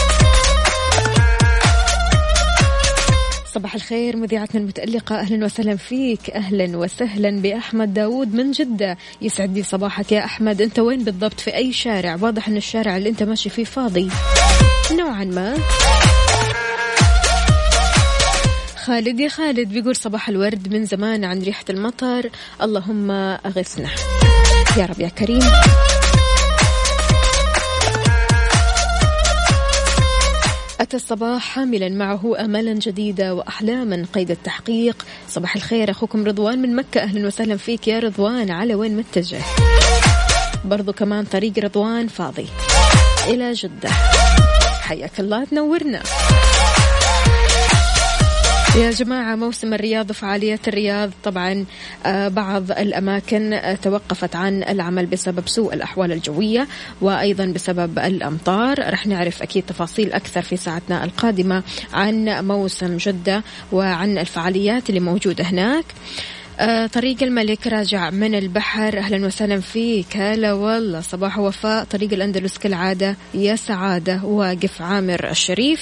صباح 3.53 3.75
الخير 3.75 4.17
مذيعتنا 4.17 4.61
المتألقة 4.61 5.19
أهلا 5.19 5.45
وسهلا 5.45 5.75
فيك. 5.75 6.29
أهلا 6.29 6.77
وسهلا 6.77 7.41
بأحمد 7.41 7.93
داود 7.93 8.33
من 8.33 8.51
جدة. 8.51 8.97
يسعد 9.21 9.57
لي 9.57 9.63
صباحك 9.63 10.11
يا 10.11 10.25
أحمد. 10.25 10.61
أنت 10.61 10.79
وين 10.79 11.03
بالضبط؟ 11.03 11.39
في 11.39 11.55
أي 11.55 11.73
شارع؟ 11.73 12.17
واضح 12.21 12.47
أن 12.47 12.57
الشارع 12.57 12.97
اللي 12.97 13.09
أنت 13.09 13.23
ماشي 13.23 13.49
فيه 13.49 13.63
فاضي. 13.63 14.09
نوعا 14.91 15.23
ما. 15.23 15.57
خالد 18.85 19.19
يا 19.19 19.29
خالد 19.29 19.69
بيقول 19.69 19.95
صباح 19.95 20.29
الورد 20.29 20.73
من 20.73 20.85
زمان 20.85 21.25
عن 21.25 21.41
ريحة 21.41 21.65
المطر. 21.69 22.29
اللهم 22.61 23.11
أغثنا. 23.11 23.89
يا 24.77 24.85
رب 24.85 24.99
يا 24.99 25.09
كريم. 25.09 25.41
أتى 30.81 30.97
الصباح 30.97 31.41
حاملا 31.41 31.89
معه 31.89 32.45
أملا 32.45 32.73
جديدة 32.73 33.35
وأحلاما 33.35 34.05
قيد 34.13 34.31
التحقيق. 34.31 35.05
صباح 35.29 35.55
الخير 35.55 35.91
أخوكم 35.91 36.25
رضوان 36.25 36.61
من 36.61 36.75
مكة. 36.75 37.01
أهلا 37.01 37.27
وسهلا 37.27 37.57
فيك 37.57 37.87
يا 37.87 37.99
رضوان. 37.99 38.51
على 38.51 38.75
وين 38.75 38.97
متجه؟ 38.97 39.41
برضو 40.65 40.93
كمان 40.93 41.25
طريق 41.25 41.59
رضوان 41.59 42.07
فاضي. 42.07 42.47
إلى 43.27 43.53
جدة. 43.53 43.89
حياك 44.81 45.19
الله 45.19 45.43
تنورنا. 45.43 46.03
يا 48.75 48.91
جماعة 48.91 49.35
موسم 49.35 49.73
الرياض 49.73 50.09
وفعاليات 50.09 50.67
الرياض 50.67 51.11
طبعا 51.23 51.65
آه، 52.05 52.27
بعض 52.27 52.71
الأماكن 52.71 53.53
آه، 53.53 53.75
توقفت 53.75 54.35
عن 54.35 54.63
العمل 54.63 55.05
بسبب 55.05 55.47
سوء 55.47 55.73
الأحوال 55.73 56.11
الجوية 56.11 56.67
وأيضا 57.01 57.45
بسبب 57.45 57.99
الأمطار. 57.99 58.93
رح 58.93 59.07
نعرف 59.07 59.41
أكيد 59.41 59.63
تفاصيل 59.67 60.13
أكثر 60.13 60.41
في 60.41 60.57
ساعتنا 60.57 61.03
القادمة 61.03 61.63
عن 61.93 62.25
موسم 62.47 62.97
جدة 62.97 63.43
وعن 63.71 64.17
الفعاليات 64.17 64.89
اللي 64.89 64.99
موجودة 64.99 65.43
هناك. 65.43 65.85
آه، 66.59 66.87
طريق 66.87 67.23
الملك 67.23 67.67
راجع 67.67 68.09
من 68.09 68.35
البحر. 68.35 68.97
أهلا 68.97 69.25
وسهلا 69.25 69.59
فيك. 69.59 70.17
هلا 70.17 70.53
والله 70.53 71.01
صباح 71.01 71.39
وفاء 71.39 71.83
طريق 71.83 72.13
الأندلس 72.13 72.57
كالعادة 72.57 73.15
يا 73.33 73.55
سعادة 73.55 74.23
واقف 74.23 74.81
عامر 74.81 75.29
الشريف. 75.29 75.81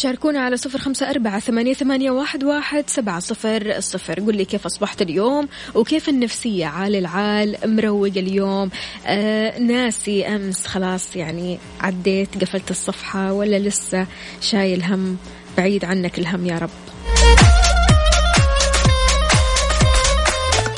شاركونا 0.00 0.40
على 0.40 0.56
صفر 0.56 0.78
خمسة 0.78 1.10
أربعة 1.10 1.40
ثمانية, 1.40 1.74
ثمانية 1.74 2.10
واحد, 2.10 2.44
واحد 2.44 2.84
سبعة 2.90 3.20
صفر 3.20 3.76
الصفر 3.76 4.20
قل 4.20 4.36
لي 4.36 4.44
كيف 4.44 4.66
أصبحت 4.66 5.02
اليوم 5.02 5.48
وكيف 5.74 6.08
النفسية 6.08 6.66
عال 6.66 6.96
العال 6.96 7.56
مروق 7.64 8.06
اليوم؟ 8.16 8.70
آه 9.06 9.58
ناسي 9.58 10.26
أمس 10.26 10.66
خلاص 10.66 11.16
يعني 11.16 11.58
عديت 11.80 12.42
قفلت 12.42 12.70
الصفحة 12.70 13.32
ولا 13.32 13.58
لسه 13.58 14.06
شايل 14.40 14.82
هم؟ 14.82 15.16
بعيد 15.56 15.84
عنك 15.84 16.18
الهم 16.18 16.46
يا 16.46 16.58
رب. 16.58 17.49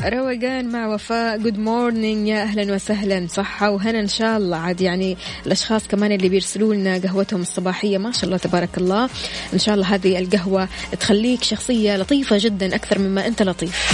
روقان 0.05 0.73
مع 0.73 0.87
وفاء. 0.87 1.39
good 1.39 1.59
morning 1.59 2.29
يا 2.29 2.43
أهلا 2.43 2.75
وسهلا. 2.75 3.27
صحة 3.31 3.71
وهنا 3.71 4.01
إن 4.01 4.09
شاء 4.09 4.37
الله. 4.37 4.57
عاد 4.57 4.81
يعني 4.81 5.17
الأشخاص 5.47 5.89
كمان 5.89 6.13
اللي 6.13 6.29
بيرسلوا 6.29 6.75
لنا 6.75 6.99
قهوتهم 6.99 7.41
الصباحية 7.41 7.99
ما 7.99 8.13
شاء 8.13 8.25
الله 8.25 8.37
تبارك 8.37 8.79
الله. 8.79 9.09
إن 9.53 9.59
شاء 9.59 9.75
الله 9.75 9.95
هذه 9.95 10.19
القهوة 10.19 10.69
تخليك 11.01 11.43
شخصية 11.43 11.97
لطيفة 11.97 12.37
جدا 12.41 12.75
أكثر 12.75 12.99
مما 12.99 13.27
أنت 13.27 13.43
لطيف. 13.43 13.93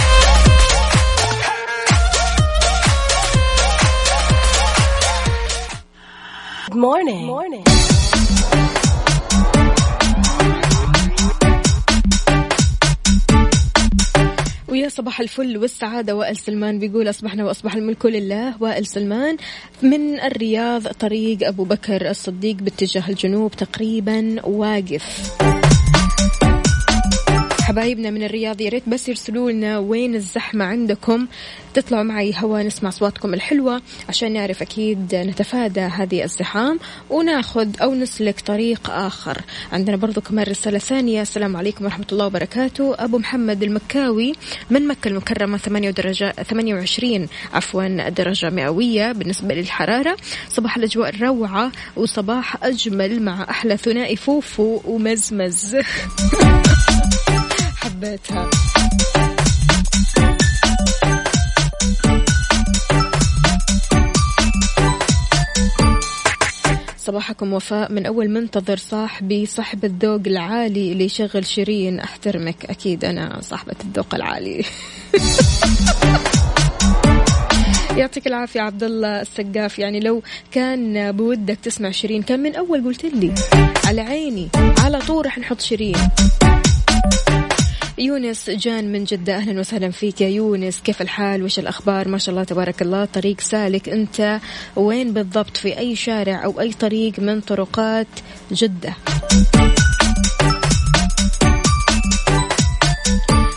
Good 6.69 6.77
morning. 6.77 7.25
Good 7.25 7.35
morning. 7.35 7.98
ويا 14.71 14.89
صباح 14.89 15.19
الفل 15.19 15.57
والسعادة 15.57 16.15
وائل 16.15 16.37
سلمان 16.37 16.79
بيقول 16.79 17.09
أصبحنا 17.09 17.45
وأصبح 17.45 17.75
الملك 17.75 18.05
لله. 18.05 18.53
وائل 18.59 18.85
سلمان 18.85 19.37
من 19.81 20.19
الرياض 20.19 20.87
طريق 20.87 21.47
أبو 21.47 21.63
بكر 21.63 22.09
الصديق 22.09 22.55
باتجاه 22.55 23.09
الجنوب 23.09 23.51
تقريبا 23.51 24.35
واقف. 24.45 25.31
حبايبنا 27.69 28.09
من 28.09 28.23
الرياض 28.23 28.61
يا 28.61 28.69
ريت 28.69 28.89
بس 28.89 29.09
يرسلوا 29.09 29.51
لنا 29.51 29.77
وين 29.77 30.15
الزحمة 30.15 30.65
عندكم. 30.65 31.27
تطلعوا 31.73 32.03
معي 32.03 32.33
هوا 32.37 32.63
نسمع 32.63 32.89
أصواتكم 32.89 33.33
الحلوة 33.33 33.81
عشان 34.09 34.33
نعرف 34.33 34.61
أكيد 34.61 35.15
نتفادى 35.15 35.81
هذه 35.81 36.23
الزحام 36.23 36.79
وناخذ 37.09 37.67
أو 37.81 37.95
نسلك 37.95 38.39
طريق 38.39 38.89
آخر. 38.89 39.41
عندنا 39.71 39.97
برضو 39.97 40.21
كمان 40.21 40.45
رسالة 40.45 40.79
ثانية. 40.79 41.21
السلام 41.21 41.57
عليكم 41.57 41.85
ورحمة 41.85 42.05
الله 42.11 42.25
وبركاته. 42.25 42.95
أبو 42.99 43.17
محمد 43.17 43.63
المكاوي 43.63 44.33
من 44.69 44.87
مكة 44.87 45.07
المكرمة 45.07 45.57
8 45.57 45.89
درجة 45.89 46.31
28 46.31 47.27
عفوا 47.53 48.09
درجة 48.09 48.49
مئوية 48.49 49.11
بالنسبة 49.11 49.55
للحرارة. 49.55 50.17
صباح 50.49 50.77
الأجواء 50.77 51.09
الروعة 51.09 51.71
وصباح 51.95 52.63
أجمل 52.63 53.21
مع 53.21 53.49
أحلى 53.49 53.77
ثنائي 53.77 54.15
فوفو 54.15 54.81
ومزمز. 54.85 55.75
حبيتها 57.99 58.49
صباحكم 66.97 67.53
وفاء. 67.53 67.91
من 67.91 68.05
أول 68.05 68.29
منتظر 68.29 68.77
صاحبي 68.77 69.45
صاحب 69.45 69.85
الذوق 69.85 70.21
العالي 70.27 70.91
اللي 70.91 71.05
يشغل 71.05 71.45
شيرين. 71.45 71.99
أحترمك 71.99 72.65
أكيد 72.65 73.05
أنا 73.05 73.41
صاحبة 73.41 73.75
الذوق 73.85 74.15
العالي. 74.15 74.65
يعطيك 77.97 78.27
العافية 78.27 78.61
عبد 78.61 78.83
الله 78.83 79.21
السقاف. 79.21 79.79
يعني 79.79 79.99
لو 79.99 80.21
كان 80.51 81.11
بودك 81.11 81.57
تسمع 81.63 81.91
شيرين 81.91 82.21
كان 82.21 82.39
من 82.39 82.55
أول 82.55 82.83
قلت 82.83 83.05
لي 83.05 83.33
على 83.85 84.01
عيني 84.01 84.49
على 84.77 84.99
طول 84.99 85.25
رح 85.25 85.39
نحط 85.39 85.61
شيرين. 85.61 85.95
يونس 87.99 88.49
جان 88.49 88.91
من 88.91 89.03
جدة 89.03 89.35
أهلا 89.35 89.59
وسهلا 89.59 89.91
فيك 89.91 90.21
يا 90.21 90.27
يونس. 90.27 90.81
كيف 90.81 91.01
الحال؟ 91.01 91.43
وش 91.43 91.59
الأخبار؟ 91.59 92.07
ما 92.07 92.17
شاء 92.17 92.33
الله 92.33 92.43
تبارك 92.43 92.81
الله. 92.81 93.05
طريق 93.05 93.41
سالك 93.41 93.89
أنت 93.89 94.39
وين 94.75 95.13
بالضبط؟ 95.13 95.57
في 95.57 95.77
أي 95.77 95.95
شارع 95.95 96.45
أو 96.45 96.59
أي 96.59 96.73
طريق 96.73 97.19
من 97.19 97.41
طرقات 97.41 98.07
جدة؟ 98.51 98.95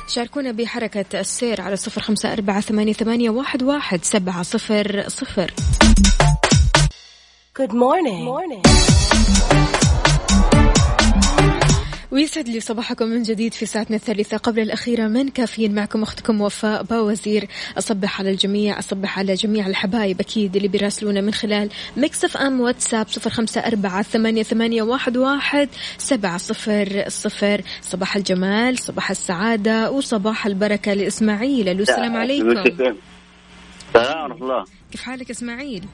شاركونا 0.09 0.52
بحركة 0.52 1.20
السير 1.20 1.61
على 1.61 1.76
صفر 1.76 2.00
خمسة 2.00 2.33
أربعة 2.33 2.61
ثمانية, 2.61 2.92
ثمانية 2.92 3.31
واحد, 3.31 3.62
واحد 3.62 4.05
سبعة 4.05 4.42
صفر 4.42 5.05
صفر. 5.09 5.52
Good 7.59 7.72
morning. 7.72 8.24
Good 8.24 8.33
morning. 8.33 8.62
ويسعد 12.12 12.48
لي 12.48 12.61
صباحكم 12.61 13.07
من 13.07 13.22
جديد 13.22 13.55
في 13.55 13.66
ساعتنا 13.66 13.96
الثالثة. 13.96 14.37
قبل 14.37 14.62
الأخيرة 14.62 15.09
من 15.09 15.29
كافيين 15.29 15.75
معكم 15.75 16.03
أختكم 16.03 16.40
وفاء 16.40 16.83
باوزير. 16.83 17.48
أصبح 17.79 18.20
على 18.20 18.31
الجميع 18.31 18.79
أصبح 18.79 19.18
على 19.18 19.35
جميع 19.35 19.66
الحبايب 19.66 20.20
أكيد 20.20 20.57
اللي 20.57 20.68
بيراسلونا 20.68 21.20
من 21.20 21.35
خلال 21.35 21.68
Mix 21.96 22.24
FM 22.24 22.61
واتساب 22.61 23.09
صفر 23.09 23.31
خمسة 23.31 23.61
أربعة 23.61 24.03
ثمانية, 24.03 24.42
ثمانية 24.42 24.83
واحد, 24.83 25.16
واحد 25.16 25.68
سبعة 25.98 26.38
صفر 26.38 27.05
صفر. 27.09 27.62
صباح 27.83 28.16
الجمال 28.16 28.79
صباح 28.79 29.11
السعادة 29.11 29.90
وصباح 29.90 30.46
البركة 30.46 30.94
لإسماعيل. 30.94 31.68
ألو 31.68 31.83
السلام 31.83 32.16
عليكم. 32.16 32.51
السلام 32.51 32.96
ورحمة 33.94 34.35
الله. 34.35 34.64
كيف 34.92 35.03
حالك 35.03 35.31
إسماعيل؟ 35.31 35.85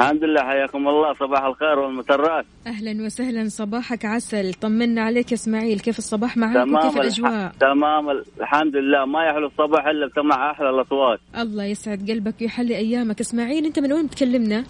الحمد 0.00 0.24
لله 0.24 0.42
حياكم 0.42 0.88
الله 0.88 1.14
صباح 1.14 1.44
الخير 1.44 1.78
والمسرات. 1.78 2.44
أهلا 2.66 3.04
وسهلا 3.04 3.48
صباحك 3.48 4.04
عسل 4.04 4.54
طمنا 4.54 5.02
عليك 5.02 5.32
يا 5.32 5.36
إسماعيل 5.36 5.80
كيف 5.80 5.98
الصباح 5.98 6.36
معك 6.36 6.68
وكيف 6.68 6.96
الأجواء؟ 6.96 7.46
الح... 7.46 7.52
تمام 7.60 8.10
الحمد 8.40 8.76
لله 8.76 9.04
ما 9.06 9.24
يحلو 9.24 9.46
الصباح 9.46 9.86
إلا 9.86 10.06
بسمع 10.06 10.50
أحلى 10.50 10.70
الأصوات. 10.70 11.20
الله 11.38 11.64
يسعد 11.64 12.10
قلبك 12.10 12.34
ويحلي 12.40 12.76
أيامك. 12.76 13.20
إسماعيل 13.20 13.64
أنت 13.64 13.78
من 13.78 13.92
وين 13.92 14.06
بتكلمنا؟ 14.06 14.64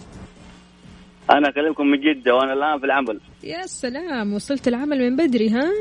أنا 1.31 1.49
أكلمكم 1.49 1.87
من 1.87 1.99
جدة 1.99 2.35
وأنا 2.35 2.53
الآن 2.53 2.79
في 2.79 2.85
العمل. 2.85 3.19
يا 3.43 3.61
سلام 3.65 4.33
وصلت 4.33 4.67
العمل 4.67 4.99
من 5.09 5.15
بدري 5.15 5.49
ها؟ 5.49 5.71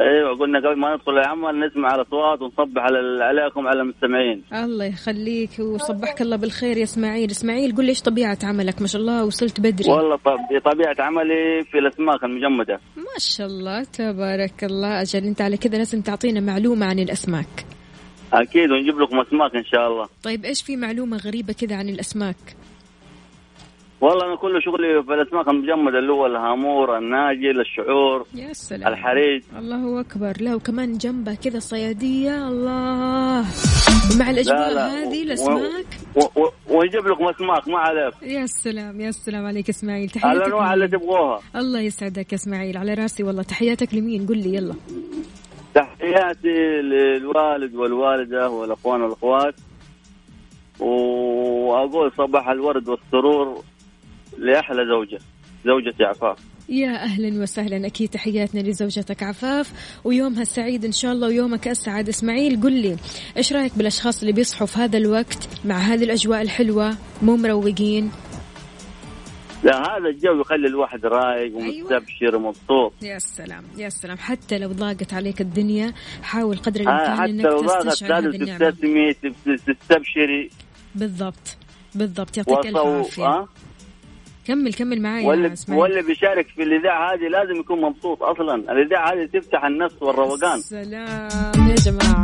أيوه 0.00 0.38
قلنا 0.38 0.58
قبل 0.58 0.78
ما 0.78 0.94
ندخل 0.94 1.12
العمل 1.12 1.66
نسمع 1.66 1.94
الاصوات 1.94 2.42
ونصبح 2.42 2.82
على 2.82 3.24
عليكم 3.24 3.68
على 3.68 3.80
المستمعين. 3.80 4.42
الله 4.52 4.84
يخليك 4.84 5.50
وصبحك 5.58 6.22
الله 6.22 6.36
بالخير 6.36 6.76
يا 6.76 6.82
اسماعيل. 6.82 7.30
اسماعيل 7.30 7.76
قل 7.76 7.84
لي 7.84 7.88
إيش 7.88 8.02
طبيعة 8.02 8.38
عملك؟ 8.42 8.80
ما 8.80 8.86
شاء 8.86 9.00
الله 9.00 9.24
وصلت 9.24 9.60
بدري. 9.60 9.90
والله 9.90 10.16
طب 10.16 10.38
طبيعة 10.72 10.96
عملي 10.98 11.64
في 11.70 11.78
الأسماك 11.78 12.24
المجمدة. 12.24 12.80
ما 12.96 13.18
شاء 13.18 13.46
الله 13.46 13.82
تبارك 13.82 14.64
الله. 14.64 15.02
أجل 15.02 15.24
أنت 15.24 15.40
على 15.40 15.56
كذا 15.56 15.78
لازم 15.78 16.00
تعطينا 16.00 16.40
معلومة 16.40 16.86
عن 16.86 16.98
الأسماك. 16.98 17.66
أكيد 18.32 18.70
ونجيب 18.70 19.00
لكم 19.00 19.20
أسماك 19.20 19.54
إن 19.54 19.64
شاء 19.64 19.88
الله. 19.88 20.08
طيب 20.22 20.44
إيش 20.44 20.62
في 20.62 20.76
معلومة 20.76 21.16
غريبة 21.16 21.52
كذا 21.52 21.76
عن 21.76 21.88
الأسماك؟ 21.88 22.36
والله 24.00 24.26
أنا 24.26 24.36
كل 24.36 24.62
شغلي 24.62 25.02
في 25.02 25.14
الأسماك 25.14 25.48
المجمدة 25.48 25.98
اللي 25.98 26.12
هو 26.12 26.26
الهامور 26.26 26.98
الناجل 26.98 27.60
الشعور 27.60 28.26
يا 28.34 28.52
سلام. 28.52 28.92
الحريج 28.92 29.42
الله 29.58 30.00
أكبر. 30.00 30.32
لا 30.40 30.54
وكمان 30.54 30.98
جنبه 30.98 31.34
كذا 31.34 31.58
صيادية. 31.58 32.48
الله. 32.48 33.44
ومع 34.14 34.30
الأجواء 34.30 34.68
لا. 34.68 34.74
لا. 34.74 34.88
هذه 34.88 35.22
الأسماك. 35.22 35.86
و... 36.16 36.20
و... 36.20 36.48
ونجيب 36.70 37.06
لكم 37.06 37.24
أسماك 37.24 37.68
ما 37.68 37.78
عليك. 37.78 38.14
يا 38.22 38.46
سلام 38.46 39.00
يا 39.00 39.10
سلام 39.10 39.46
عليك 39.46 39.68
إسماعيل. 39.68 40.08
تحياتك 40.08 40.46
الانواع 40.46 40.74
اللي؟ 40.74 40.88
تبغوها. 40.88 41.40
الله 41.56 41.80
يسعدك 41.80 42.32
يا 42.32 42.36
إسماعيل. 42.36 42.76
على 42.76 42.94
راسي 42.94 43.22
والله. 43.22 43.42
تحياتك 43.42 43.94
لمين؟ 43.94 44.26
قل 44.26 44.38
لي 44.38 44.54
يلا. 44.54 44.74
تحياتي 45.74 46.82
للوالد 46.82 47.74
والوالدة 47.74 48.50
والأخوان 48.50 49.02
والأخوات. 49.02 49.54
وأقول 50.80 52.12
صباح 52.18 52.48
الورد 52.48 52.88
والسرور 52.88 53.64
لأحلى 54.38 54.86
زوجة 54.86 55.18
زوجتي 55.64 56.04
عفاف 56.04 56.38
يا 56.68 57.02
أهلا 57.02 57.42
وسهلا. 57.42 57.86
أكيد 57.86 58.08
تحياتنا 58.08 58.60
لزوجتك 58.60 59.22
عفاف. 59.22 59.72
ويومها 60.04 60.44
سعيد 60.44 60.84
إن 60.84 60.92
شاء 60.92 61.12
الله 61.12 61.28
ويومك 61.28 61.68
أسعد. 61.68 62.08
إسماعيل 62.08 62.60
قل 62.60 62.72
لي 62.72 62.96
إيش 63.36 63.52
رأيك 63.52 63.72
بالأشخاص 63.76 64.20
اللي 64.20 64.32
بيصحوا 64.32 64.66
في 64.66 64.78
هذا 64.78 64.98
الوقت 64.98 65.48
مع 65.64 65.78
هذه 65.78 66.04
الأجواء 66.04 66.42
الحلوة؟ 66.42 66.96
مو 67.22 67.36
مروقين؟ 67.36 68.10
لا 69.64 69.76
هذا 69.76 70.08
الجو 70.08 70.40
يخلي 70.40 70.66
الواحد 70.66 71.06
رايق 71.06 71.56
ومستبشر 71.56 72.36
ومبسوط. 72.36 72.92
يا 73.02 73.18
سلام 73.18 73.64
يا 73.76 73.88
سلام. 73.88 74.18
حتى 74.18 74.58
لو 74.58 74.72
ضاقت 74.72 75.14
عليك 75.14 75.40
الدنيا 75.40 75.92
حاول 76.22 76.56
قدر 76.56 76.80
الإمكان 76.80 77.20
إنك 77.20 77.44
لو 77.44 77.58
هذه 77.58 77.84
لازم 78.08 78.30
تبتسمي 78.30 79.14
تستبشري. 79.56 80.50
بالضبط 80.94 81.56
بالضبط. 81.94 82.36
يعطيك 82.36 82.66
الف 82.66 82.76
عافية. 83.20 83.46
كمل 84.48 84.72
كمل 84.72 85.02
معي 85.02 85.26
واللي 85.26 85.52
إسماعيل. 85.52 85.82
واللي 85.82 86.02
بيشارك 86.02 86.46
في 86.48 86.62
الإذاعة 86.62 87.14
هذه 87.14 87.28
لازم 87.28 87.60
يكون 87.60 87.80
مبسوط 87.80 88.22
أصلا. 88.22 88.54
الإذاعة 88.54 89.12
هذه 89.12 89.26
تفتح 89.26 89.64
النفس 89.64 90.02
والروقان. 90.02 90.60
سلام 90.60 91.68
يا 91.68 91.74
جماعة. 91.74 92.22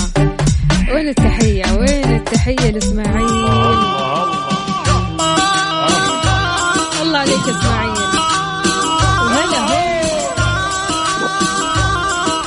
وين 0.94 1.08
التحية؟ 1.08 1.64
وين 1.78 2.16
التحية 2.16 2.70
لإسماعيل؟ 2.70 3.24
الله 7.02 7.18
عليك 7.18 7.48
إسماعيل. 7.48 7.90
وهلا 9.24 9.60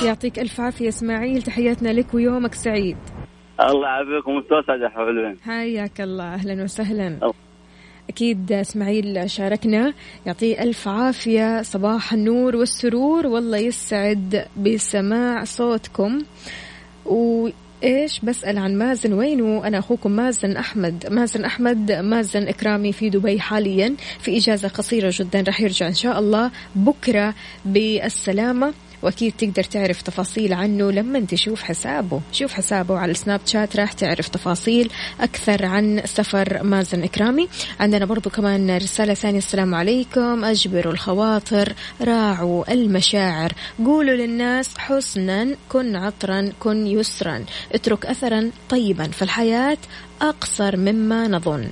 يعطيك 0.06 0.40
ألف 0.40 0.62
عافية 0.62 0.88
إسماعيل. 0.88 1.42
تحياتنا 1.42 1.90
لك 1.90 2.14
ويومك 2.14 2.54
سعيد. 2.54 2.98
الله 3.60 3.88
يعافيكم. 3.88 4.32
مستوسع 4.32 4.76
يا 4.76 4.90
حلوين. 4.90 5.38
حياك 5.44 6.02
الله. 6.02 6.34
أهلا 6.34 6.64
وسهلا. 6.64 7.20
أو. 7.24 7.34
أكيد 8.10 8.52
إسماعيل 8.52 9.30
شاركنا. 9.30 9.94
يعطيه 10.26 10.64
ألف 10.64 10.88
عافية 10.88 11.62
صباح 11.62 12.14
النور 12.14 12.56
والسرور. 12.56 13.28
والله 13.28 13.58
يسعد 13.58 14.46
بسماع 14.58 15.44
صوتكم. 15.44 16.22
وإيش 17.06 18.20
بسأل 18.24 18.58
عن 18.58 18.76
مازن؟ 18.76 19.14
وينه؟ 19.14 19.68
أنا 19.68 19.80
أخوكم 19.80 20.12
مازن 20.12 20.58
أحمد. 20.58 21.08
مازن 21.12 21.46
أحمد 21.46 21.92
مازن 21.92 22.48
إكرامي 22.48 22.94
في 22.94 23.10
دبي 23.10 23.40
حاليا 23.40 23.96
في 24.20 24.38
إجازة 24.38 24.68
قصيرة 24.68 25.14
جدا 25.14 25.44
رح 25.48 25.62
يرجع 25.62 25.88
إن 25.88 25.94
شاء 25.94 26.20
الله. 26.20 26.52
بكرة 26.76 27.34
بالسلامة. 27.66 28.74
وأكيد 29.02 29.34
تقدر 29.38 29.64
تعرف 29.64 30.02
تفاصيل 30.02 30.54
عنه 30.54 30.92
لما 30.92 31.20
تشوف 31.20 31.64
حسابه. 31.64 32.22
شوف 32.32 32.54
حسابه 32.54 32.98
على 32.98 33.12
السناب 33.12 33.42
شات 33.46 33.76
راح 33.76 33.92
تعرف 33.92 34.28
تفاصيل 34.28 34.90
أكثر 35.20 35.66
عن 35.66 36.02
سفر 36.06 36.64
مازن 36.64 37.04
إكرامي. 37.04 37.48
عندنا 37.80 38.06
برضو 38.06 38.30
كمان 38.30 38.78
رسالة 38.78 39.14
ثانية 39.14 39.38
السلام 39.38 39.76
عليكم. 39.76 40.46
أجبروا 40.46 40.94
الخواطر 40.94 41.74
راعوا 42.02 42.74
المشاعر. 42.74 43.54
قولوا 43.86 44.16
للناس 44.16 44.78
حسنا 44.78 45.56
كن 45.70 45.96
عطرا 45.96 46.52
كن 46.60 46.88
يسرا. 46.88 47.46
اترك 47.74 48.06
اثرا 48.06 48.52
طيبا 48.70 49.08
فالحياه 49.08 49.78
أقصر 50.22 50.78
مما 50.78 51.28
نظن. 51.28 51.70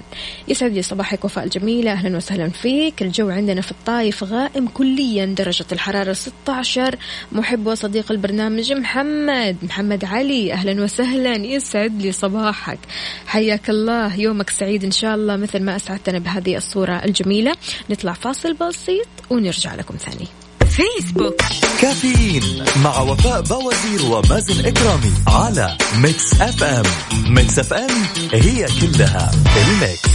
يسعد 0.48 0.72
لي 0.72 0.82
صباحك 0.82 1.26
وفاء 1.26 1.44
الجميلة 1.44 1.92
أهلا 1.92 2.18
وسهلا 2.18 2.50
فيك. 2.50 3.02
الجو 3.02 3.30
عندنا 3.30 3.62
في 3.62 3.72
الطايف 3.72 4.24
غائم 4.24 4.68
كليا 4.68 5.26
درجة 5.26 5.66
الحرارة 5.72 6.14
16 6.14 6.96
محب 7.32 7.67
وصديق 7.67 8.12
البرنامج 8.12 8.73
محمد 8.73 9.58
محمد 9.63 10.06
علي 10.06 10.54
أهلا 10.54 10.84
وسهلا 10.84 11.36
يسعد 11.36 12.01
لي 12.01 12.12
صباحك. 12.12 12.80
حياك 13.28 13.69
الله 13.69 14.15
يومك 14.15 14.49
سعيد 14.49 14.84
إن 14.84 14.91
شاء 14.91 15.15
الله 15.15 15.36
مثل 15.36 15.62
ما 15.63 15.75
أسعدتنا 15.75 16.19
بهذه 16.19 16.58
الصورة 16.58 17.01
الجميلة. 17.06 17.56
نطلع 17.89 18.13
فاصل 18.13 18.54
بسيط 18.54 19.08
ونرجع 19.30 19.75
لكم 19.75 19.95
ثاني. 19.97 20.28
فيسبوك. 20.69 21.41
كافيين 21.82 22.63
مع 22.84 22.99
وفاء 22.99 23.41
باوزير 23.41 24.06
ومازن 24.06 24.65
إكرامي 24.65 25.13
على 25.28 25.78
Mix 25.98 26.41
FM 26.41 26.86
Mix 27.30 27.60
FM 27.60 27.91
هي 28.34 28.65
كلها 28.82 29.32
ال 29.58 29.72
Mix 29.72 30.14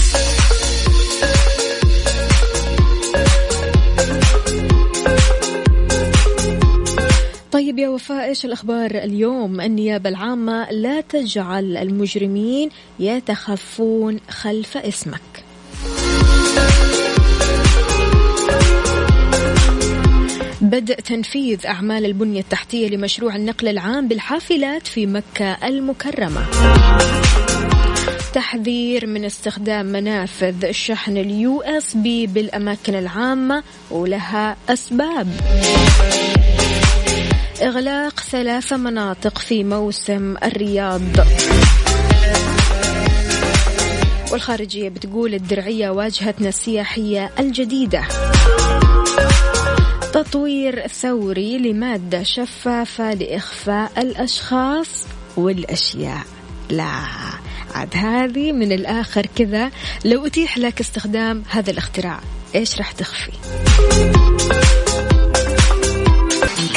طيب 7.61 7.79
يا 7.79 7.88
وفاء 7.88 8.25
إيش 8.25 8.44
الأخبار 8.44 8.90
اليوم. 8.90 9.61
النيابة 9.61 10.09
العامة 10.09 10.70
لا 10.70 11.01
تجعل 11.01 11.77
المجرمين 11.77 12.70
يتخفون 12.99 14.20
خلف 14.31 14.77
اسمك. 14.77 15.44
بدء 20.61 20.94
تنفيذ 20.94 21.66
أعمال 21.66 22.05
البنية 22.05 22.40
التحتية 22.40 22.88
لمشروع 22.88 23.37
النقل 23.37 23.68
العام 23.68 24.09
بالحافلات 24.09 24.87
في 24.87 25.07
مكة 25.07 25.66
المكرمة. 25.66 26.46
تحذير 28.35 29.07
من 29.07 29.25
استخدام 29.25 29.87
منافذ 29.87 30.64
الشحن 30.64 31.16
ال 31.16 31.61
USB 31.62 32.26
بالأماكن 32.27 32.94
العامة 32.94 33.62
ولها 33.90 34.57
أسباب. 34.68 35.29
إغلاق 37.70 38.20
ثلاث 38.20 38.72
مناطق 38.72 39.38
في 39.38 39.64
موسم 39.64 40.37
الرياض. 40.42 41.02
والخارجية 44.33 44.88
بتقول 44.88 45.35
الدرعية 45.35 45.90
واجهتنا 45.90 46.48
السياحية 46.48 47.30
الجديدة. 47.38 48.04
تطوير 50.12 50.87
ثوري 50.87 51.59
لمادة 51.59 52.22
شفافة 52.22 53.14
لإخفاء 53.14 53.92
الأشخاص 53.98 55.06
والأشياء. 55.37 56.22
لا 56.70 56.92
عاد 57.74 57.96
هذه 57.96 58.52
من 58.52 58.72
الآخر 58.72 59.26
كذا. 59.37 59.70
لو 60.04 60.26
أتيح 60.26 60.59
لك 60.59 60.80
استخدام 60.80 61.42
هذا 61.48 61.70
الاختراع 61.70 62.20
إيش 62.54 62.78
راح 62.78 62.92
تخفي؟ 62.92 63.33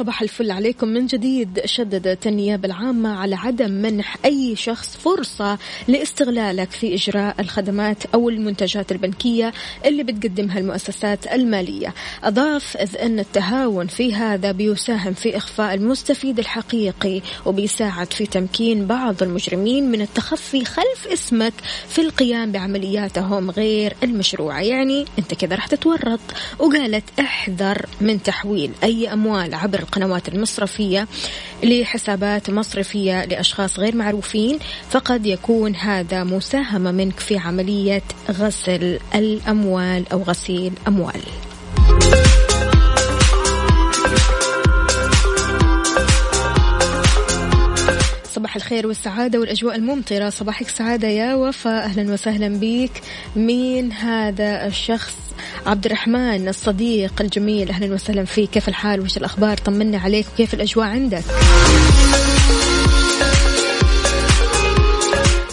صباح 0.00 0.22
الفل 0.22 0.50
عليكم. 0.50 0.88
من 0.88 1.06
جديد 1.06 1.60
شددت 1.64 2.26
النيابة 2.26 2.66
العامة 2.66 3.16
على 3.16 3.36
عدم 3.36 3.70
منح 3.70 4.16
أي 4.24 4.56
شخص 4.56 4.96
فرصة 4.96 5.58
لاستغلالك 5.88 6.70
في 6.70 6.94
إجراء 6.94 7.40
الخدمات 7.40 7.96
أو 8.14 8.28
المنتجات 8.28 8.92
البنكية 8.92 9.52
اللي 9.84 10.02
بتقدمها 10.02 10.58
المؤسسات 10.58 11.26
المالية. 11.26 11.94
أضاف 12.24 12.76
إذ 12.76 12.96
أن 12.96 13.18
التهاون 13.18 13.86
في 13.86 14.14
هذا 14.14 14.52
بيساهم 14.52 15.12
في 15.12 15.36
إخفاء 15.36 15.74
المستفيد 15.74 16.38
الحقيقي 16.38 17.22
وبيساعد 17.46 18.12
في 18.12 18.26
تمكين 18.26 18.86
بعض 18.86 19.22
المجرمين 19.22 19.90
من 19.90 20.00
التخفي 20.00 20.64
خلف 20.64 21.06
اسمك 21.12 21.52
في 21.88 22.00
القيام 22.00 22.52
بعملياتهم 22.52 23.50
غير 23.50 23.96
المشروعة 24.02 24.60
يعني 24.60 25.04
أنت 25.18 25.34
كذا 25.34 25.54
راح 25.54 25.66
تتورط. 25.66 26.20
وقالت 26.58 27.04
احذر 27.20 27.86
من 28.00 28.22
تحويل 28.22 28.72
أي 28.82 29.12
أموال 29.12 29.54
عبر 29.54 29.84
القنوات 29.90 30.28
المصرفية 30.28 31.08
لحسابات 31.62 32.50
مصرفية 32.50 33.24
لأشخاص 33.24 33.78
غير 33.78 33.96
معروفين 33.96 34.58
فقد 34.90 35.26
يكون 35.26 35.74
هذا 35.74 36.24
مساهمة 36.24 36.90
منك 36.90 37.20
في 37.20 37.38
عملية 37.38 38.02
غسل 38.30 38.98
الأموال 39.14 40.04
أو 40.12 40.22
غسيل 40.22 40.72
أموال. 40.88 41.49
صباح 48.50 48.56
الخير 48.56 48.86
والسعادة 48.86 49.38
والأجواء 49.38 49.76
الممطرة. 49.76 50.30
صباحك 50.30 50.68
سعادة 50.68 51.08
يا 51.08 51.34
وفاء 51.34 51.84
أهلا 51.84 52.12
وسهلا 52.12 52.48
بك 52.48 52.90
مين 53.36 53.92
هذا 53.92 54.66
الشخص؟ 54.66 55.14
عبد 55.66 55.86
الرحمن 55.86 56.48
الصديق 56.48 57.12
الجميل. 57.20 57.68
أهلا 57.68 57.94
وسهلا 57.94 58.24
فيك. 58.24 58.50
كيف 58.50 58.68
الحال؟ 58.68 59.00
وش 59.00 59.16
الأخبار؟ 59.16 59.56
طمنا 59.56 59.98
عليك. 59.98 60.26
وكيف 60.34 60.54
الأجواء 60.54 60.86
عندك؟ 60.86 61.24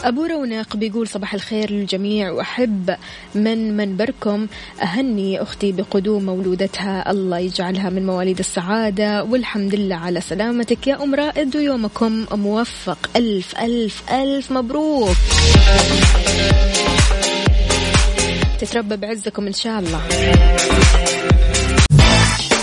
أبو 0.07 0.25
رونق 0.25 0.75
بيقول 0.75 1.07
صباح 1.07 1.33
الخير 1.33 1.71
للجميع 1.71 2.31
وأحب 2.31 2.95
من 3.35 3.77
منبركم. 3.77 4.47
أهني 4.81 5.41
أختي 5.41 5.71
بقدوم 5.71 6.23
مولودتها 6.23 7.11
الله 7.11 7.39
يجعلها 7.39 7.89
من 7.89 8.05
مواليد 8.05 8.39
السعادة 8.39 9.23
والحمد 9.23 9.75
لله 9.75 9.95
على 9.95 10.21
سلامتك 10.21 10.87
يا 10.87 11.03
أم 11.03 11.15
رائد 11.15 11.55
ويومكم 11.55 12.25
موفق. 12.31 13.09
ألف 13.15 13.55
ألف 13.59 14.03
ألف 14.11 14.51
مبروك. 14.51 15.15
تتربى 18.59 18.95
بعزكم 18.95 19.47
إن 19.47 19.53
شاء 19.53 19.79
الله. 19.79 20.01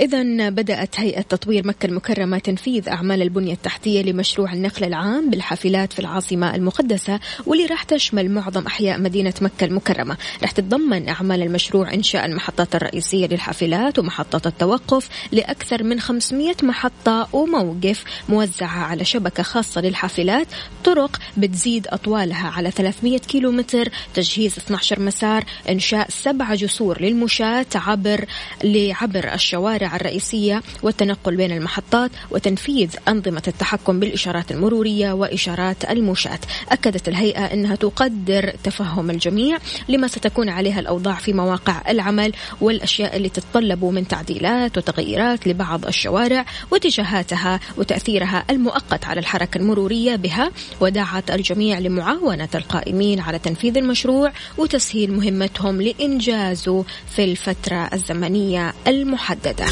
إذا 0.00 0.48
بدأت 0.48 1.00
هيئة 1.00 1.20
تطوير 1.20 1.66
مكة 1.66 1.86
المكرمة 1.86 2.38
تنفيذ 2.38 2.88
أعمال 2.88 3.22
البنية 3.22 3.52
التحتية 3.52 4.02
لمشروع 4.02 4.52
النقل 4.52 4.84
العام 4.84 5.30
بالحافلات 5.30 5.92
في 5.92 5.98
العاصمة 5.98 6.54
المقدسة 6.54 7.20
واللي 7.46 7.66
راح 7.66 7.82
تشمل 7.82 8.30
معظم 8.30 8.66
أحياء 8.66 9.00
مدينة 9.00 9.34
مكة 9.40 9.64
المكرمة. 9.64 10.16
راح 10.42 10.50
تتضمن 10.50 11.08
أعمال 11.08 11.42
المشروع 11.42 11.94
إنشاء 11.94 12.26
المحطات 12.26 12.74
الرئيسية 12.74 13.26
للحافلات 13.26 13.98
ومحطات 13.98 14.46
التوقف 14.46 15.08
لأكثر 15.32 15.82
من 15.82 16.00
500 16.00 16.54
محطة 16.62 17.28
وموقف 17.32 18.04
موزعة 18.28 18.78
على 18.78 19.04
شبكة 19.04 19.42
خاصة 19.42 19.80
للحافلات. 19.80 20.46
طرق 20.84 21.16
بتزيد 21.36 21.86
أطوالها 21.88 22.48
على 22.48 22.70
300 22.70 23.18
كيلو 23.18 23.50
متر 23.52 23.88
تجهيز 24.14 24.56
12 24.58 25.00
مسار. 25.00 25.44
إنشاء 25.68 26.10
سبع 26.10 26.54
جسور 26.54 27.02
للمشاة 27.02 27.66
عبر 27.74 28.24
لعبر 28.64 29.34
الشوارع 29.34 29.87
الرئيسية 29.96 30.62
والتنقل 30.82 31.36
بين 31.36 31.52
المحطات 31.52 32.10
وتنفيذ 32.30 32.90
أنظمة 33.08 33.42
التحكم 33.48 34.00
بالإشارات 34.00 34.52
المرورية 34.52 35.12
وإشارات 35.12 35.90
المشاة 35.90 36.38
أكدت 36.68 37.08
الهيئة 37.08 37.44
أنها 37.44 37.76
تقدر 37.76 38.52
تفهم 38.64 39.10
الجميع 39.10 39.58
لما 39.88 40.08
ستكون 40.08 40.48
عليها 40.48 40.80
الأوضاع 40.80 41.14
في 41.14 41.32
مواقع 41.32 41.82
العمل 41.88 42.32
والأشياء 42.60 43.16
اللي 43.16 43.28
تتطلب 43.28 43.84
من 43.84 44.08
تعديلات 44.08 44.78
وتغييرات 44.78 45.46
لبعض 45.46 45.86
الشوارع 45.86 46.44
واتجاهاتها 46.70 47.60
وتأثيرها 47.76 48.44
المؤقت 48.50 49.04
على 49.04 49.20
الحركة 49.20 49.58
المرورية 49.58 50.16
بها. 50.16 50.50
ودعت 50.80 51.30
الجميع 51.30 51.78
لمعاونة 51.78 52.48
القائمين 52.54 53.20
على 53.20 53.38
تنفيذ 53.38 53.76
المشروع 53.76 54.32
وتسهيل 54.58 55.12
مهمتهم 55.12 55.82
لإنجازه 55.82 56.84
في 57.16 57.24
الفترة 57.24 57.90
الزمنية 57.92 58.74
المحددة. 58.86 59.66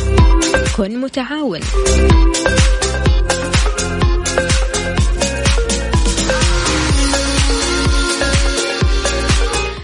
كن 0.76 1.00
متعاون. 1.00 1.60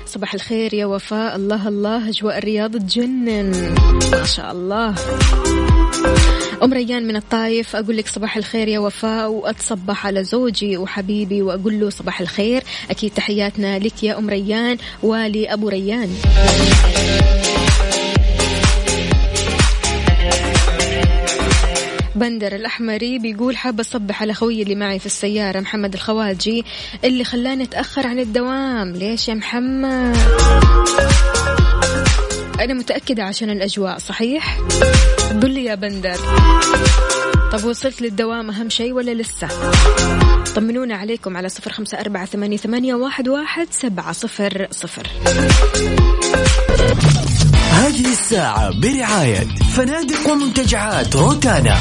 صباح 0.06 0.34
الخير 0.34 0.74
يا 0.74 0.86
وفاء. 0.86 1.36
الله 1.36 1.68
الله 1.68 2.08
أجواء 2.08 2.38
الرياض 2.38 2.76
تجنن. 2.76 3.74
ما 4.12 4.24
شاء 4.24 4.52
الله. 4.52 4.94
أم 6.62 6.72
ريان 6.72 7.06
من 7.06 7.16
الطايف. 7.16 7.76
أقول 7.76 7.96
لك 7.96 8.08
صباح 8.08 8.36
الخير 8.36 8.68
يا 8.68 8.78
وفاء 8.78 9.30
وأتصبح 9.30 10.06
على 10.06 10.24
زوجي 10.24 10.76
وحبيبي 10.76 11.42
وأقول 11.42 11.80
له 11.80 11.90
صباح 11.90 12.20
الخير. 12.20 12.62
أكيد 12.90 13.10
تحياتنا 13.10 13.78
لك 13.78 14.02
يا 14.02 14.18
أم 14.18 14.30
ريان 14.30 14.76
ولأبو 15.02 15.68
ريان. 15.68 16.10
بندر 22.22 22.54
الأحمري 22.54 23.18
بيقول 23.18 23.56
حابة 23.56 23.80
أصبح 23.80 24.22
على 24.22 24.34
خوي 24.34 24.62
اللي 24.62 24.74
معي 24.74 24.98
في 24.98 25.06
السيارة 25.06 25.60
محمد 25.60 25.94
الخواجي 25.94 26.64
اللي 27.04 27.24
خلاني 27.24 27.64
أتأخر 27.64 28.06
عن 28.06 28.18
الدوام. 28.18 28.92
ليش 28.92 29.28
يا 29.28 29.34
محمد؟ 29.34 30.16
أنا 32.60 32.74
متأكدة 32.74 33.22
عشان 33.22 33.50
الأجواء 33.50 33.98
صحيح؟ 33.98 34.58
قل 35.42 35.50
لي 35.50 35.64
يا 35.64 35.74
بندر. 35.74 36.16
طب 37.52 37.64
وصلت 37.64 38.02
للدوام 38.02 38.50
أهم 38.50 38.68
شيء 38.68 38.92
ولا 38.92 39.14
لسه؟ 39.14 39.48
طمنونا 40.56 40.94
عليكم 40.96 41.36
على 41.36 41.48
صفر 41.48 41.72
خمسة 41.72 42.00
أربعة 42.00 42.26
ثمانية, 42.26 42.56
ثمانية 42.56 42.94
واحد, 42.94 43.28
واحد 43.28 43.66
سبعة 43.70 44.12
صفر 44.12 44.68
صفر. 44.70 45.06
هذه 47.70 48.12
الساعة 48.12 48.80
برعاية 48.80 49.46
فنادق 49.76 50.30
ومنتجعات 50.30 51.16
روتانا. 51.16 51.76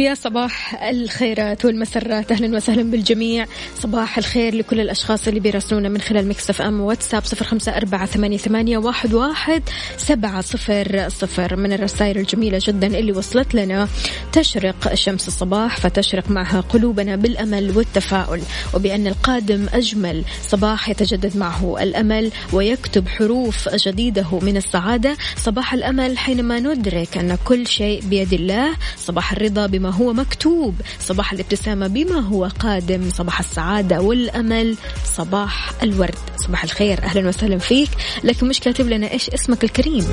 ويا 0.00 0.14
صباح 0.14 0.82
الخيرات 0.82 1.64
والمسرات. 1.64 2.32
أهلا 2.32 2.56
وسهلا 2.56 2.82
بالجميع. 2.82 3.46
صباح 3.78 4.18
الخير 4.18 4.54
لكل 4.54 4.80
الأشخاص 4.80 5.28
اللي 5.28 5.40
بيراسلونا 5.40 5.88
من 5.88 6.00
خلال 6.00 6.28
مكسف 6.28 6.62
إم 6.62 6.80
واتساب 6.80 7.24
صفر 7.24 7.44
خمسة 7.44 7.76
أربعة 7.76 8.06
ثمانية, 8.06 8.36
ثمانية 8.36 8.78
واحد, 8.78 9.14
واحد 9.14 9.62
سبعة 9.96 10.40
صفر 10.40 11.08
صفر. 11.08 11.56
من 11.56 11.72
الرسائل 11.72 12.18
الجميلة 12.18 12.60
جدا 12.62 12.86
اللي 12.86 13.12
وصلت 13.12 13.54
لنا 13.54 13.88
تشرق 14.32 14.94
شمس 14.94 15.28
الصباح 15.28 15.76
فتشرق 15.76 16.30
معها 16.30 16.60
قلوبنا 16.60 17.16
بالأمل 17.16 17.76
والتفاؤل. 17.76 18.40
وبأن 18.74 19.06
القادم 19.06 19.66
أجمل 19.72 20.24
صباح 20.48 20.88
يتجدد 20.88 21.36
معه 21.36 21.82
الأمل 21.82 22.32
ويكتب 22.52 23.08
حروف 23.08 23.68
جديدة 23.74 24.38
من 24.42 24.56
السعادة. 24.56 25.16
صباح 25.36 25.74
الأمل 25.74 26.18
حينما 26.18 26.60
ندرك 26.60 27.18
أن 27.18 27.38
كل 27.44 27.66
شيء 27.66 28.02
بيد 28.02 28.32
الله. 28.32 28.76
صباح 28.96 29.32
الرضا 29.32 29.66
بما 29.66 29.89
هو 29.90 30.12
مكتوب. 30.12 30.74
صباح 31.00 31.32
الابتسامة 31.32 31.86
بما 31.86 32.20
هو 32.20 32.44
قادم. 32.58 33.10
صباح 33.10 33.40
السعادة 33.40 34.00
والأمل. 34.00 34.76
صباح 35.16 35.72
الورد. 35.82 36.14
صباح 36.36 36.64
الخير. 36.64 37.02
أهلا 37.02 37.28
وسهلا 37.28 37.58
فيك. 37.58 37.90
لكن 38.24 38.48
مش 38.48 38.60
كاتب 38.60 38.88
لنا 38.88 39.12
إيش 39.12 39.30
اسمك 39.30 39.64
الكريم. 39.64 40.04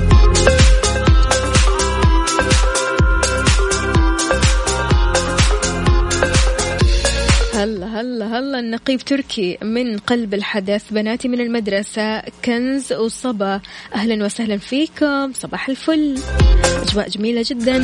هلا 7.54 7.86
هلا 7.86 8.38
هلا. 8.38 8.58
النقيب 8.58 9.00
تركي 9.00 9.58
من 9.62 9.98
قلب 9.98 10.34
الحدث. 10.34 10.82
بناتي 10.90 11.28
من 11.28 11.40
المدرسة. 11.40 12.22
كنز 12.44 12.92
وصبا. 12.92 13.60
أهلا 13.94 14.24
وسهلا 14.24 14.56
فيكم. 14.56 15.32
صباح 15.32 15.68
الفل. 15.68 16.18
أجواء 16.82 17.08
جميلة 17.08 17.44
جدا. 17.46 17.82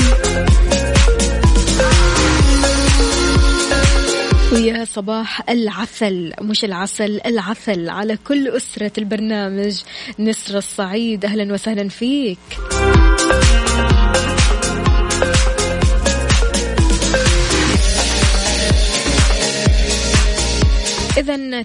ويا 4.55 4.85
صباح 4.85 5.51
العسل 5.51 6.33
مش 6.41 6.65
العسل 6.65 7.21
العسل 7.27 7.89
على 7.89 8.17
كل 8.17 8.49
أسرة 8.49 8.93
البرنامج. 8.99 9.83
نسر 10.19 10.59
الصعيد 10.59 11.25
أهلا 11.25 11.53
وسهلا 11.53 11.89
فيك. 11.89 12.39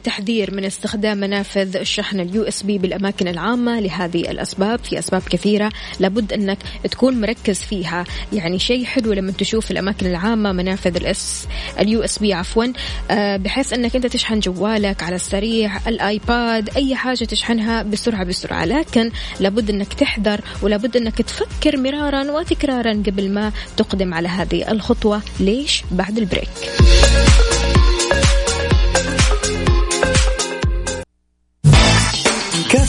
تحذير 0.04 0.54
من 0.54 0.66
استخدام 0.66 1.18
منافذ 1.18 1.78
الشحن 1.78 2.20
ال 2.20 2.44
USB 2.44 2.78
بالأماكن 2.78 3.28
العامة 3.28 3.80
لهذه 3.80 4.22
الأسباب. 4.32 4.80
في 4.84 5.00
أسباب 5.00 5.22
كثيرة 5.30 5.72
لابد 6.00 6.34
أنك 6.34 6.58
تكون 6.92 7.22
مركز 7.22 7.60
فيها. 7.60 8.04
يعني 8.34 8.60
شيء 8.60 8.86
حلو 8.86 9.14
لما 9.14 9.32
تشوف 9.32 9.72
الأماكن 9.72 10.06
العامة 10.06 10.52
منافذ 10.52 10.96
ال 10.96 11.48
S 11.80 12.04
ال 12.04 12.20
USB 12.20 12.34
عفوا 12.34 12.66
آه، 13.12 13.38
بحيث 13.38 13.74
أنك 13.74 13.96
أنت 13.96 14.06
تشحن 14.06 14.40
جوالك 14.40 15.04
على 15.04 15.16
السريع 15.16 15.78
ال 15.88 16.04
iPad 16.04 16.70
أي 16.76 16.96
حاجة 16.96 17.24
تشحنها 17.24 17.84
بسرعة 17.84 18.24
بسرعة. 18.24 18.66
لكن 18.66 19.12
لابد 19.40 19.70
أنك 19.70 19.94
تحذر 19.94 20.42
ولابد 20.62 20.98
أنك 20.98 21.18
تفكر 21.18 21.78
مرارا 21.78 22.32
وتكرارا 22.32 22.92
قبل 22.92 23.32
ما 23.32 23.52
تقدم 23.78 24.14
على 24.14 24.28
هذه 24.28 24.72
الخطوة. 24.72 25.22
ليش؟ 25.40 25.84
بعد 25.92 26.18
ال 26.18 26.22
break. 26.22 26.50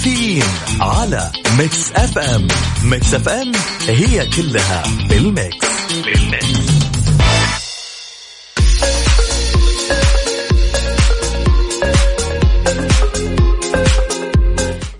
كافيين 0.00 0.42
على 0.80 1.30
Mix 1.58 1.92
FM 1.92 2.48
Mix 2.84 3.14
FM 3.14 3.52
هي 3.88 4.26
كلها 4.26 4.82
بال 5.08 5.28
Mix. 5.28 5.66
بال 6.04 6.21
Mix 6.21 6.46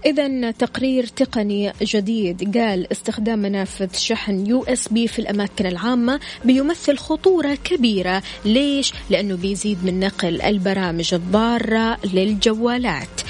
إذا 0.07 0.51
تقرير 0.51 1.07
تقني 1.07 1.73
جديد. 1.83 2.59
قال 2.59 2.93
استخدام 2.93 3.39
منافذ 3.39 3.97
شحن 3.97 4.47
USB 4.47 5.09
في 5.09 5.19
الأماكن 5.19 5.67
العامة 5.67 6.21
بيمثل 6.45 6.97
خطورة 6.97 7.55
كبيرة. 7.65 8.23
ليش؟ 8.45 8.93
لأنه 9.11 9.37
بيزيد 9.37 9.85
من 9.85 10.01
نقل 10.01 10.43
البرامج 10.43 11.15
الضارة 11.15 11.99
للجوالات. 12.05 13.21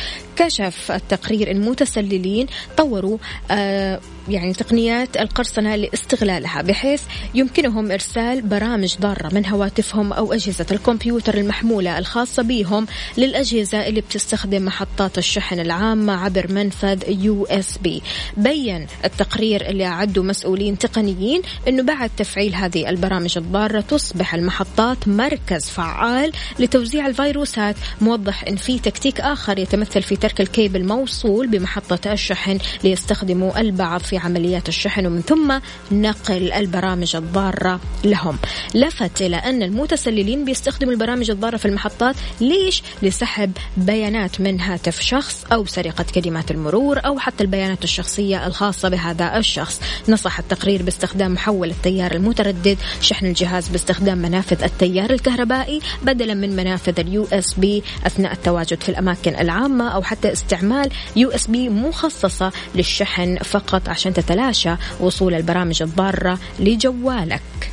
كشف 0.40 0.92
التقرير 0.92 1.50
المتسللين 1.50 2.46
طوروا 2.76 3.18
آه 3.50 4.00
يعني 4.28 4.52
تقنيات 4.52 5.16
القرصنة 5.16 5.76
لاستغلالها 5.76 6.62
بحيث 6.62 7.02
يمكنهم 7.34 7.92
إرسال 7.92 8.42
برامج 8.42 8.96
ضارة 9.00 9.34
من 9.34 9.46
هواتفهم 9.46 10.12
أو 10.12 10.32
أجهزة 10.32 10.66
الكمبيوتر 10.70 11.34
المحمولة 11.34 11.98
الخاصة 11.98 12.42
بهم 12.42 12.86
للأجهزة 13.18 13.86
اللي 13.86 14.00
بتستخدم 14.00 14.64
محطات 14.64 15.18
الشحن 15.18 15.60
العامة 15.60 16.24
عبر 16.24 16.52
منفذ 16.52 17.02
USB. 17.08 18.02
بين 18.36 18.86
التقرير 19.04 19.68
اللي 19.68 19.86
أعده 19.86 20.22
مسؤولين 20.22 20.78
تقنيين 20.78 21.42
أنه 21.68 21.82
بعد 21.82 22.10
تفعيل 22.16 22.54
هذه 22.54 22.88
البرامج 22.88 23.38
الضارة 23.38 23.80
تصبح 23.80 24.34
المحطات 24.34 25.08
مركز 25.08 25.64
فعال 25.64 26.32
لتوزيع 26.58 27.06
الفيروسات 27.06 27.76
موضح 28.00 28.44
أن 28.48 28.56
في 28.56 28.78
تكتيك 28.78 29.20
آخر 29.20 29.58
يتمثل 29.58 30.02
في 30.02 30.16
ترك 30.16 30.29
الكيبل 30.40 30.84
موصول 30.84 31.46
بمحطة 31.46 32.12
الشحن 32.12 32.58
ليستخدموا 32.84 33.60
البعض 33.60 34.00
في 34.00 34.18
عمليات 34.18 34.68
الشحن 34.68 35.06
ومن 35.06 35.20
ثم 35.20 35.58
نقل 35.92 36.52
البرامج 36.52 37.16
الضارة 37.16 37.80
لهم 38.04 38.38
لفت 38.74 39.22
إلى 39.22 39.36
أن 39.36 39.62
المتسللين 39.62 40.44
بيستخدموا 40.44 40.92
البرامج 40.92 41.30
الضارة 41.30 41.56
في 41.56 41.66
المحطات 41.66 42.16
ليش؟ 42.40 42.82
لسحب 43.02 43.52
بيانات 43.76 44.40
من 44.40 44.60
هاتف 44.60 45.00
شخص 45.00 45.44
أو 45.52 45.66
سرقة 45.66 46.04
كلمات 46.14 46.50
المرور 46.50 46.98
أو 47.06 47.18
حتى 47.18 47.44
البيانات 47.44 47.84
الشخصية 47.84 48.46
الخاصة 48.46 48.88
بهذا 48.88 49.36
الشخص 49.36 49.80
نصح 50.08 50.38
التقرير 50.38 50.82
باستخدام 50.82 51.32
محول 51.32 51.70
التيار 51.70 52.12
المتردد 52.12 52.78
شحن 53.00 53.26
الجهاز 53.26 53.68
باستخدام 53.68 54.18
منافذ 54.18 54.62
التيار 54.64 55.10
الكهربائي 55.10 55.80
بدلا 56.02 56.34
من 56.34 56.56
منافذ 56.56 57.00
ال 57.00 57.26
USB 57.32 57.82
أثناء 58.06 58.32
التواجد 58.32 58.82
في 58.82 58.88
الأماكن 58.88 59.34
العامة 59.34 59.88
أو 59.88 60.02
حتى 60.10 60.32
استعمال 60.32 60.90
USB 61.16 61.68
مخصصة 61.68 62.52
للشحن 62.74 63.36
فقط 63.36 63.88
عشان 63.88 64.14
تتلاشى 64.14 64.74
وصول 65.00 65.34
البرامج 65.34 65.82
الضارة 65.82 66.38
لجوالك. 66.58 67.70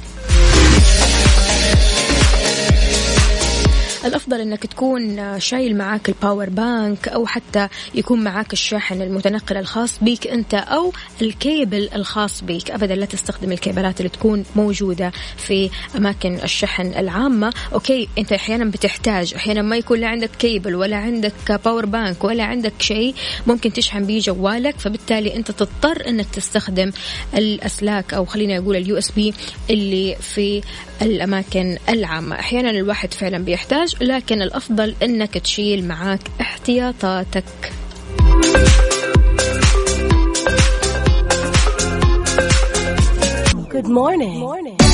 الأفضل 4.05 4.41
إنك 4.41 4.65
تكون 4.65 5.39
شايل 5.39 5.77
معاك 5.77 6.10
ال 6.10 6.16
power 6.16 6.49
bank 6.49 7.07
أو 7.07 7.25
حتى 7.25 7.67
يكون 7.95 8.23
معاك 8.23 8.53
الشاحن 8.53 9.01
المتنقل 9.01 9.57
الخاص 9.57 9.99
بيك 10.01 10.27
أنت 10.27 10.53
أو 10.53 10.93
الكيبل 11.21 11.89
الخاص 11.95 12.43
بيك. 12.43 12.71
ابدا 12.71 12.95
لا 12.95 13.05
تستخدم 13.05 13.51
ال 13.51 13.58
cableات 13.58 13.99
اللي 13.99 14.10
تكون 14.10 14.45
موجودة 14.55 15.12
في 15.38 15.69
أماكن 15.95 16.36
الشحن 16.43 16.88
العامة. 16.88 17.53
okay 17.73 18.10
أنت 18.17 18.31
أحيانا 18.31 18.65
بتحتاج 18.65 19.33
أحيانا 19.33 19.62
ما 19.62 19.77
يكون 19.77 19.99
لا 19.99 20.07
عندك 20.07 20.29
كيبل 20.39 20.75
ولا 20.75 20.97
عندك 20.97 21.60
power 21.65 21.86
bank 21.86 22.23
ولا 22.23 22.43
عندك 22.43 22.73
شيء 22.79 23.15
ممكن 23.47 23.73
تشحن 23.73 24.05
به 24.05 24.19
جوالك 24.19 24.79
فبالتالي 24.79 25.36
أنت 25.36 25.51
تضطر 25.51 26.07
إنك 26.07 26.25
تستخدم 26.33 26.91
الأسلاك 27.38 28.13
أو 28.13 28.25
خلينا 28.25 28.57
أقول 28.57 28.75
اليو 28.75 28.97
اس 28.97 29.12
بي 29.12 29.33
اللي 29.69 30.15
في 30.21 30.62
الأماكن 31.01 31.77
العامة. 31.89 32.39
أحيانا 32.39 32.69
الواحد 32.69 33.13
فعلا 33.13 33.38
بيحتاج 33.38 33.87
لكن 34.02 34.41
الأفضل 34.41 34.95
أنك 35.04 35.38
تشيل 35.38 35.88
معاك 35.88 36.19
احتياطاتك 36.41 37.43
Good 43.69 43.88
morning. 43.88 44.34
Good 44.34 44.39
morning. 44.39 44.87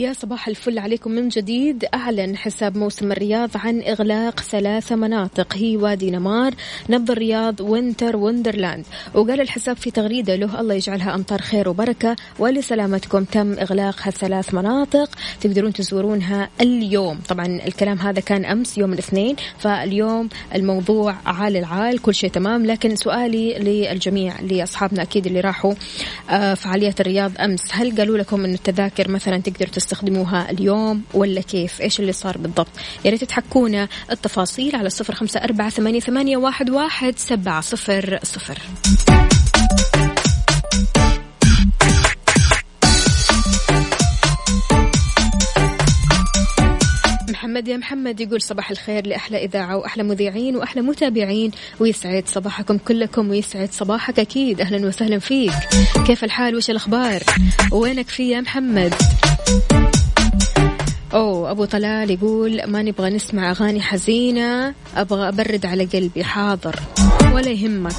ويا 0.00 0.12
صباح 0.12 0.48
الفل 0.48 0.78
عليكم 0.78 1.10
من 1.10 1.28
جديد. 1.28 1.84
أعلن 1.94 2.36
حساب 2.36 2.76
موسم 2.76 3.12
الرياض 3.12 3.50
عن 3.54 3.82
إغلاق 3.82 4.40
ثلاث 4.40 4.92
مناطق 4.92 5.56
هي 5.56 5.76
وادي 5.76 6.10
نمار 6.10 6.54
نبض 6.90 7.10
الرياض 7.10 7.60
وينتر 7.60 8.16
وندرلاند. 8.16 8.84
وقال 9.14 9.40
الحساب 9.40 9.76
في 9.76 9.90
تغريدة 9.90 10.36
له 10.36 10.60
الله 10.60 10.74
يجعلها 10.74 11.14
أمطار 11.14 11.40
خير 11.40 11.68
وبركة 11.68 12.16
ولسلامتكم 12.38 13.24
تم 13.24 13.52
إغلاق 13.52 13.96
هالثلاث 14.02 14.54
مناطق 14.54 15.10
تقدرون 15.40 15.72
تزورونها 15.72 16.48
اليوم. 16.60 17.18
طبعا 17.28 17.46
الكلام 17.46 17.98
هذا 17.98 18.20
كان 18.20 18.44
أمس 18.44 18.78
يوم 18.78 18.92
الاثنين 18.92 19.36
فاليوم 19.58 20.28
الموضوع 20.54 21.16
عال 21.26 21.56
العال 21.56 22.02
كل 22.02 22.14
شيء 22.14 22.30
تمام. 22.30 22.66
لكن 22.66 22.96
سؤالي 22.96 23.58
للجميع 23.58 24.40
لأصحابنا 24.40 25.02
أكيد 25.02 25.26
اللي 25.26 25.40
راحوا 25.40 25.74
آه، 26.30 26.54
فعاليات 26.54 27.00
الرياض 27.00 27.32
أمس 27.40 27.62
هل 27.72 27.96
قالوا 27.96 28.18
لكم 28.18 28.44
أن 28.44 28.54
التذاكر 28.54 29.08
مثلا 29.08 29.38
تقدر 29.38 29.66
تستخدموها 29.90 30.50
اليوم 30.50 31.02
ولا 31.14 31.40
كيف؟ 31.40 31.80
إيش 31.80 32.00
اللي 32.00 32.12
صار 32.12 32.38
بالضبط؟ 32.38 32.68
يا 33.04 33.10
ريت 33.10 33.24
تحكونا 33.24 33.88
التفاصيل 34.10 34.76
على 34.76 34.90
صفر 34.90 35.14
خمسة 35.14 35.40
أربعة 35.40 35.70
ثمانية, 35.70 36.36
واحد 36.70 37.18
سبعة 37.18 37.60
صفر 37.60 38.18
صفر. 38.22 38.58
محمد 47.60 47.68
يا 47.68 47.76
محمد 47.76 48.20
يقول 48.20 48.42
صباح 48.42 48.70
الخير 48.70 49.06
لأحلى 49.06 49.44
إذاعة 49.44 49.76
وأحلى 49.76 50.02
مذيعين 50.02 50.56
وأحلى 50.56 50.82
متابعين 50.82 51.50
ويسعد 51.80 52.24
صباحكم 52.26 52.78
كلكم 52.78 53.30
ويسعد 53.30 53.72
صباحك 53.72 54.18
أكيد. 54.18 54.60
أهلا 54.60 54.86
وسهلا 54.86 55.18
فيك. 55.18 55.52
كيف 56.06 56.24
الحال؟ 56.24 56.56
وش 56.56 56.70
الأخبار؟ 56.70 57.22
وينك 57.72 58.08
في 58.08 58.30
يا 58.30 58.40
محمد؟ 58.40 58.94
أوه 61.14 61.50
أبو 61.50 61.64
طلال 61.64 62.10
يقول 62.10 62.62
ما 62.66 62.82
نبغى 62.82 63.10
نسمع 63.10 63.50
أغاني 63.50 63.80
حزينة 63.80 64.74
أبغى 64.96 65.28
أبرد 65.28 65.66
على 65.66 65.84
قلبي 65.84 66.24
حاضر 66.24 66.76
ولا 67.34 67.50
يهمك. 67.50 67.94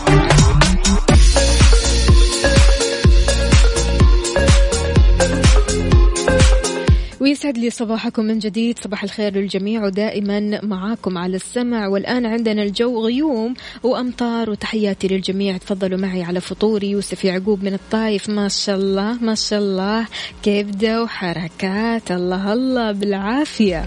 ويسعد 7.21 7.57
لي 7.57 7.69
صباحكم 7.69 8.25
من 8.25 8.39
جديد. 8.39 8.79
صباح 8.79 9.03
الخير 9.03 9.35
للجميع 9.35 9.85
ودائما 9.85 10.59
معاكم 10.63 11.17
على 11.17 11.35
السمع. 11.35 11.87
والآن 11.87 12.25
عندنا 12.25 12.63
الجو 12.63 13.05
غيوم 13.05 13.53
وأمطار 13.83 14.49
وتحياتي 14.49 15.07
للجميع. 15.07 15.57
تفضلوا 15.57 15.99
معي 15.99 16.23
على 16.23 16.41
فطوري. 16.41 16.89
يوسف 16.89 17.25
يعقوب 17.25 17.63
من 17.63 17.73
الطايف. 17.73 18.29
ما 18.29 18.47
شاء 18.47 18.75
الله 18.75 19.13
ما 19.21 19.35
شاء 19.35 19.59
الله. 19.59 20.07
كبدة 20.43 21.03
وحركات 21.03 22.11
الله 22.11 22.53
الله 22.53 22.91
بالعافية. 22.91 23.85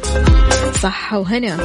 صحة 0.83 1.19
وهنا. 1.19 1.59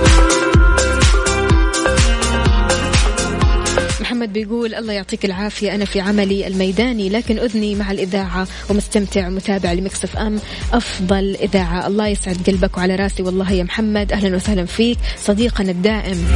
محمد 4.02 4.34
بيقول 4.34 4.76
الله 4.76 4.94
يعطيك 4.94 5.26
العافية 5.26 5.76
أنا 5.76 5.86
في 5.86 6.02
عملي 6.02 6.48
الميداني 6.48 7.10
لكن 7.10 7.40
أذني 7.40 7.76
مع 7.76 7.92
الإذاعة 7.92 8.48
ومستمتع 8.70 9.28
ومتابع 9.28 9.74
لمكسف 9.74 10.18
أم. 10.18 10.40
أفضل 10.74 11.36
إذاعة. 11.42 11.88
الله 11.88 12.08
يسعد 12.08 12.38
قلبك 12.48 12.78
وعلى 12.78 12.96
راسي. 12.96 13.24
والله 13.24 13.52
يا 13.52 13.64
محمد 13.64 14.12
أهلا 14.12 14.36
وسهلا 14.36 14.66
فيك. 14.66 14.98
صديقنا 15.18 15.72
الدائم. 15.72 16.28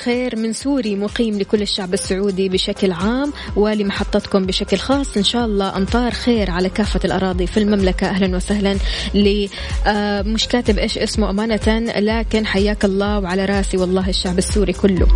الخير 0.00 0.36
من 0.36 0.52
سوري 0.52 0.96
مقيم 0.96 1.38
لكل 1.38 1.62
الشعب 1.62 1.94
السعودي 1.94 2.48
بشكل 2.48 2.92
عام 2.92 3.32
ولمحطتكم 3.56 4.46
بشكل 4.46 4.76
خاص. 4.76 5.16
إن 5.16 5.24
شاء 5.24 5.44
الله 5.44 5.76
أمطار 5.76 6.10
خير 6.10 6.50
على 6.50 6.68
كافة 6.68 7.00
الأراضي 7.04 7.46
في 7.46 7.56
المملكة. 7.56 8.06
أهلا 8.06 8.36
وسهلا 8.36 8.76
ل 9.14 9.48
آه، 9.86 10.22
مش 10.22 10.48
كاتب 10.48 10.78
إيش 10.78 10.98
اسمه 10.98 11.30
أمانة 11.30 11.78
لكن 11.98 12.46
حياك 12.46 12.84
الله 12.84 13.18
وعلى 13.18 13.44
رأسي 13.44 13.76
والله 13.76 14.08
الشعب 14.08 14.38
السوري 14.38 14.72
كله. 14.72 15.08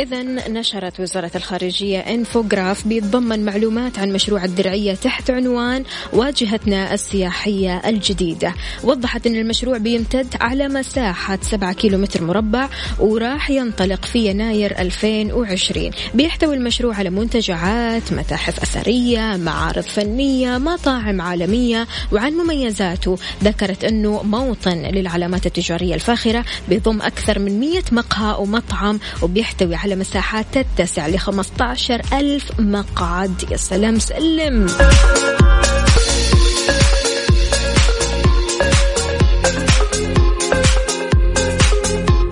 إذا 0.00 0.22
نشرت 0.48 1.00
وزارة 1.00 1.30
الخارجية 1.34 1.98
انفوجراف 1.98 2.86
بيتضمن 2.86 3.44
معلومات 3.44 3.98
عن 3.98 4.12
مشروع 4.12 4.44
الدرعية 4.44 4.94
تحت 4.94 5.30
عنوان 5.30 5.84
واجهتنا 6.12 6.94
السياحية 6.94 7.82
الجديدة. 7.86 8.54
وضحت 8.84 9.26
أن 9.26 9.36
المشروع 9.36 9.78
بيمتد 9.78 10.26
على 10.40 10.68
مساحة 10.68 11.38
7 11.42 11.72
كيلومتر 11.72 12.24
مربع 12.24 12.68
وراح 12.98 13.50
ينطلق 13.50 14.04
في 14.04 14.26
يناير 14.26 14.78
2020 14.78 15.90
بيحتوي 16.14 16.54
المشروع 16.54 16.94
على 16.94 17.10
منتجعات 17.10 18.12
متاحف 18.12 18.62
أثرية 18.62 19.36
معارض 19.36 19.82
فنية 19.82 20.58
مطاعم 20.58 21.20
عالمية 21.20 21.86
وعن 22.12 22.32
مميزاته 22.32 23.18
ذكرت 23.44 23.84
أنه 23.84 24.22
موطن 24.22 24.78
للعلامات 24.78 25.46
التجارية 25.46 25.94
الفاخرة 25.94 26.44
بيضم 26.68 27.02
أكثر 27.02 27.38
من 27.38 27.60
100 27.60 27.82
مقهى 27.92 28.36
ومطعم 28.42 29.00
وبيحتوي 29.22 29.74
على 29.74 29.89
على 29.90 30.00
مساحات 30.00 30.46
تتسع 30.58 31.06
ل 31.06 31.18
15 31.18 32.02
ألف 32.12 32.60
مقعد. 32.60 33.44
يا 33.50 33.56
سلام 33.56 33.98
سلم. 33.98 34.66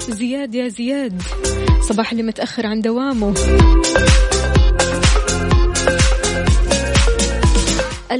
زياد 0.08 0.54
يا 0.54 0.68
زياد 0.68 1.22
صباح 1.80 2.10
اللي 2.10 2.22
متأخر 2.22 2.66
عن 2.66 2.80
دوامه. 2.80 3.34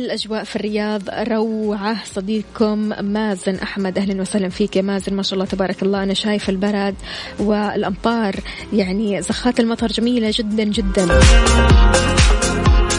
الأجواء 0.05 0.45
في 0.45 0.57
الرياض 0.57 1.03
روعة. 1.11 2.05
صديقكم 2.05 2.79
مازن 3.05 3.55
أحمد. 3.55 3.99
أهلا 3.99 4.21
وسهلا 4.21 4.49
فيك 4.49 4.77
يا 4.77 4.83
مازن. 4.83 5.15
ما 5.15 5.23
شاء 5.23 5.35
الله 5.35 5.45
تبارك 5.45 5.83
الله. 5.83 6.03
أنا 6.03 6.15
شايف 6.15 6.49
البرد 6.49 6.95
والأمطار 7.39 8.35
يعني 8.73 9.23
زخات 9.23 9.61
المطر 9.61 9.87
جميلة 9.87 10.33
جدا 10.35 10.65
جدا. 10.65 11.05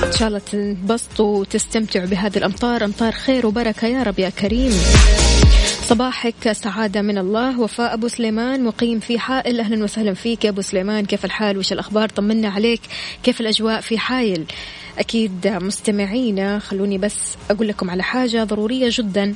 إن 0.05 0.11
شاء 0.17 0.27
الله 0.27 0.39
تنبسطوا 0.39 1.37
وتستمتعوا 1.37 2.05
بهذه 2.05 2.37
الأمطار. 2.37 2.85
أمطار 2.85 3.11
خير 3.11 3.47
وبركة 3.47 3.87
يا 3.87 4.03
رب 4.03 4.19
يا 4.19 4.29
كريم. 4.29 4.71
صباحك 5.87 6.51
سعادة 6.51 7.01
من 7.01 7.17
الله. 7.17 7.59
وفاء 7.59 7.93
أبو 7.93 8.07
سليمان 8.07 8.63
مقيم 8.63 8.99
في 8.99 9.19
حائل. 9.19 9.59
أهلا 9.59 9.83
وسهلا 9.83 10.13
فيك 10.13 10.45
يا 10.45 10.49
أبو 10.49 10.61
سليمان. 10.61 11.05
كيف 11.05 11.25
الحال؟ 11.25 11.57
وش 11.57 11.73
الأخبار؟ 11.73 12.09
طمنا 12.09 12.49
عليك. 12.49 12.81
كيف 13.23 13.41
الأجواء 13.41 13.81
في 13.81 13.97
حائل؟ 13.97 14.43
أكيد 14.99 15.47
مستمعينا 15.47 16.59
خلوني 16.59 16.97
بس 16.97 17.35
أقول 17.51 17.67
لكم 17.67 17.89
على 17.89 18.03
حاجة 18.03 18.43
ضرورية 18.43 18.89
جدا. 18.91 19.35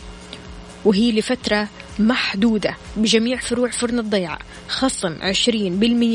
وهي 0.86 1.12
لفترة 1.12 1.68
محدودة 2.00 2.76
بجميع 2.98 3.38
فروع 3.38 3.70
فرن 3.70 4.00
الضيعة 4.00 4.40
خصم 4.68 5.16
20% 5.16 5.24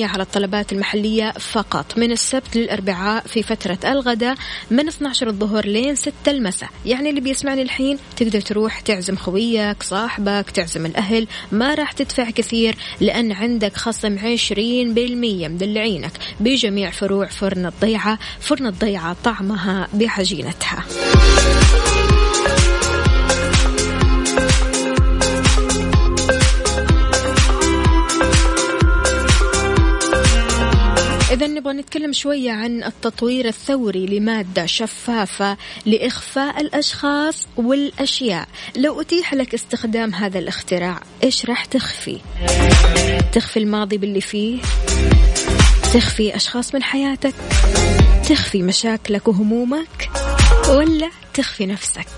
على 0.03 0.23
الطلبات 0.23 0.73
المحلية 0.73 1.31
فقط. 1.31 1.99
من 1.99 2.12
السبت 2.12 2.57
للأربعاء 2.57 3.27
في 3.27 3.43
فترة 3.43 3.79
الغداء 3.85 4.37
من 4.71 4.89
12 4.89 5.29
الظهر 5.29 5.66
لين 5.66 5.95
6 5.95 6.12
المساء. 6.29 6.69
يعني 6.87 7.11
اللي 7.11 7.21
بيسمعني 7.21 7.62
الحين 7.62 7.99
تقدر 8.16 8.41
تروح 8.41 8.81
تعزم 8.81 9.16
خويك 9.16 9.83
صاحبك 9.83 10.51
تعزم 10.51 10.87
الأهل. 10.87 11.27
ما 11.53 11.75
راح 11.75 11.93
تدفع 11.93 12.31
كثير 12.31 12.77
لأن 13.01 13.33
عندك 13.33 13.77
خصم 13.77 14.19
20% 14.19 15.49
مدلعينك 15.49 16.12
بجميع 16.41 16.91
فروع 16.91 17.27
فرن 17.27 17.66
الضيعة 17.66 18.19
فرن 18.41 18.66
الضيعة 18.66 19.16
طعمها 19.25 19.89
بعجينتها. 19.95 20.85
إذا 31.39 31.47
نبغى 31.47 31.72
نتكلم 31.72 32.12
شوية 32.12 32.53
عن 32.53 32.84
التطوير 32.84 33.49
الثوري 33.49 34.07
لمادة 34.07 34.66
شفافة 34.66 35.57
لإخفاء 35.86 36.61
الأشخاص 36.61 37.47
والأشياء. 37.57 38.49
لو 38.76 39.01
أتيح 39.01 39.34
لك 39.34 39.55
استخدام 39.55 40.14
هذا 40.14 40.39
الاختراع 40.39 41.01
إيش 41.24 41.47
راح 41.47 41.64
تخفي؟ 41.64 42.18
تخفي 43.32 43.59
الماضي 43.59 43.99
باللي 43.99 44.20
فيه؟ 44.20 44.59
تخفي 45.95 46.36
أشخاص 46.36 46.74
من 46.74 46.82
حياتك؟ 46.82 47.34
تخفي 48.28 48.62
مشاكلك 48.62 49.28
وهمومك؟ 49.28 50.11
ولا 50.68 51.11
تخفي 51.34 51.66
نفسك؟ 51.66 52.09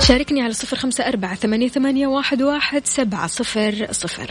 شاركني 0.00 0.42
على 0.42 0.52
صفر 0.52 0.76
خمسة 0.76 1.08
أربعة 1.08 1.34
ثمانية, 1.34 2.06
واحد 2.06 2.86
سبعة 2.86 3.26
صفر 3.26 3.86
صفر. 3.90 4.30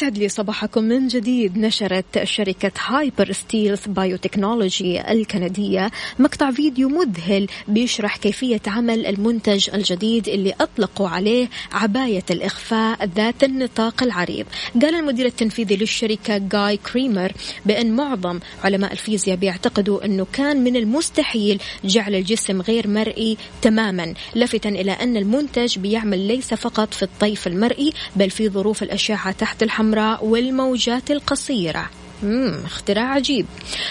يسعد 0.00 0.18
لي 0.18 0.28
صباحكم 0.28 0.84
من 0.84 1.08
جديد. 1.08 1.58
نشرت 1.58 2.24
شركة 2.24 2.72
هايبر 2.86 3.32
ستيلث 3.32 3.88
بايوتكنولوجي 3.88 5.12
الكندية 5.12 5.90
مقطع 6.18 6.50
فيديو 6.50 6.88
مذهل 6.88 7.46
بيشرح 7.68 8.16
كيفية 8.16 8.60
عمل 8.66 9.06
المنتج 9.06 9.70
الجديد 9.74 10.28
اللي 10.28 10.54
أطلقوا 10.60 11.08
عليه 11.08 11.48
عباية 11.72 12.22
الإخفاء 12.30 13.04
ذات 13.16 13.44
النطاق 13.44 14.02
العريض. 14.02 14.46
قال 14.82 14.94
المدير 14.94 15.26
التنفيذي 15.26 15.76
للشركة 15.76 16.38
جاي 16.38 16.76
كريمر 16.76 17.32
بأن 17.66 17.96
معظم 17.96 18.40
علماء 18.64 18.92
الفيزياء 18.92 19.36
بيعتقدوا 19.36 20.04
أنه 20.04 20.26
كان 20.32 20.64
من 20.64 20.76
المستحيل 20.76 21.60
جعل 21.84 22.14
الجسم 22.14 22.60
غير 22.60 22.88
مرئي 22.88 23.36
تماما 23.62 24.14
لافتا 24.34 24.68
إلى 24.68 24.92
أن 24.92 25.16
المنتج 25.16 25.78
بيعمل 25.78 26.18
ليس 26.18 26.54
فقط 26.54 26.94
في 26.94 27.02
الطيف 27.02 27.46
المرئي 27.46 27.92
بل 28.16 28.30
في 28.30 28.48
ظروف 28.48 28.82
الأشعة 28.82 29.32
تحت 29.32 29.62
الحمراء. 29.62 29.89
الحمراء 29.90 30.24
والموجات 30.24 31.10
القصيرة. 31.10 31.90
مم 32.22 32.62
اختراع 32.64 33.04
عجيب. 33.04 33.46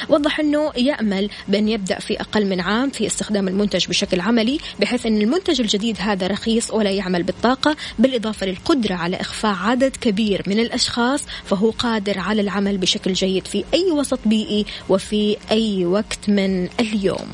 وضح 0.09 0.39
أنه 0.39 0.71
يأمل 0.77 1.29
بأن 1.47 1.69
يبدأ 1.69 1.99
في 1.99 2.21
أقل 2.21 2.45
من 2.45 2.61
عام 2.61 2.89
في 2.89 3.07
استخدام 3.07 3.47
المنتج 3.47 3.87
بشكل 3.87 4.19
عملي 4.21 4.59
بحيث 4.79 5.05
أن 5.05 5.21
المنتج 5.21 5.61
الجديد 5.61 5.97
هذا 5.99 6.27
رخيص 6.27 6.71
ولا 6.71 6.91
يعمل 6.91 7.23
بالطاقة 7.23 7.75
بالإضافة 7.99 8.45
للقدرة 8.45 8.95
على 8.95 9.21
إخفاء 9.21 9.55
عدد 9.55 9.95
كبير 9.95 10.43
من 10.47 10.59
الأشخاص 10.59 11.23
فهو 11.45 11.69
قادر 11.69 12.19
على 12.19 12.41
العمل 12.41 12.77
بشكل 12.77 13.13
جيد 13.13 13.47
في 13.47 13.63
أي 13.73 13.91
وسط 13.91 14.19
بيئي 14.25 14.65
وفي 14.89 15.37
أي 15.51 15.85
وقت 15.85 16.29
من 16.29 16.69
اليوم. 16.79 17.27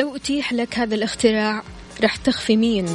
لو 0.00 0.16
أتيح 0.16 0.52
لك 0.52 0.78
هذا 0.78 0.94
الاختراع 0.94 1.62
رح 2.02 2.16
تخفي 2.16 2.56
مين؟ 2.56 2.86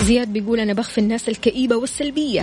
زياد 0.00 0.28
بيقول 0.28 0.60
أنا 0.60 0.72
بخفي 0.72 0.98
الناس 0.98 1.28
الكئيبة 1.28 1.76
والسلبية. 1.76 2.42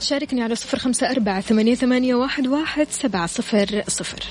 شاركني 0.00 0.42
على 0.42 0.54
صفر 0.54 0.78
خمسة 0.78 1.10
أربعة 1.10 1.40
ثمانية, 1.40 1.74
ثمانية 1.74 2.14
واحد, 2.14 2.46
واحد 2.46 2.86
سبعة 2.90 3.26
صفر 3.26 3.82
صفر. 3.88 4.22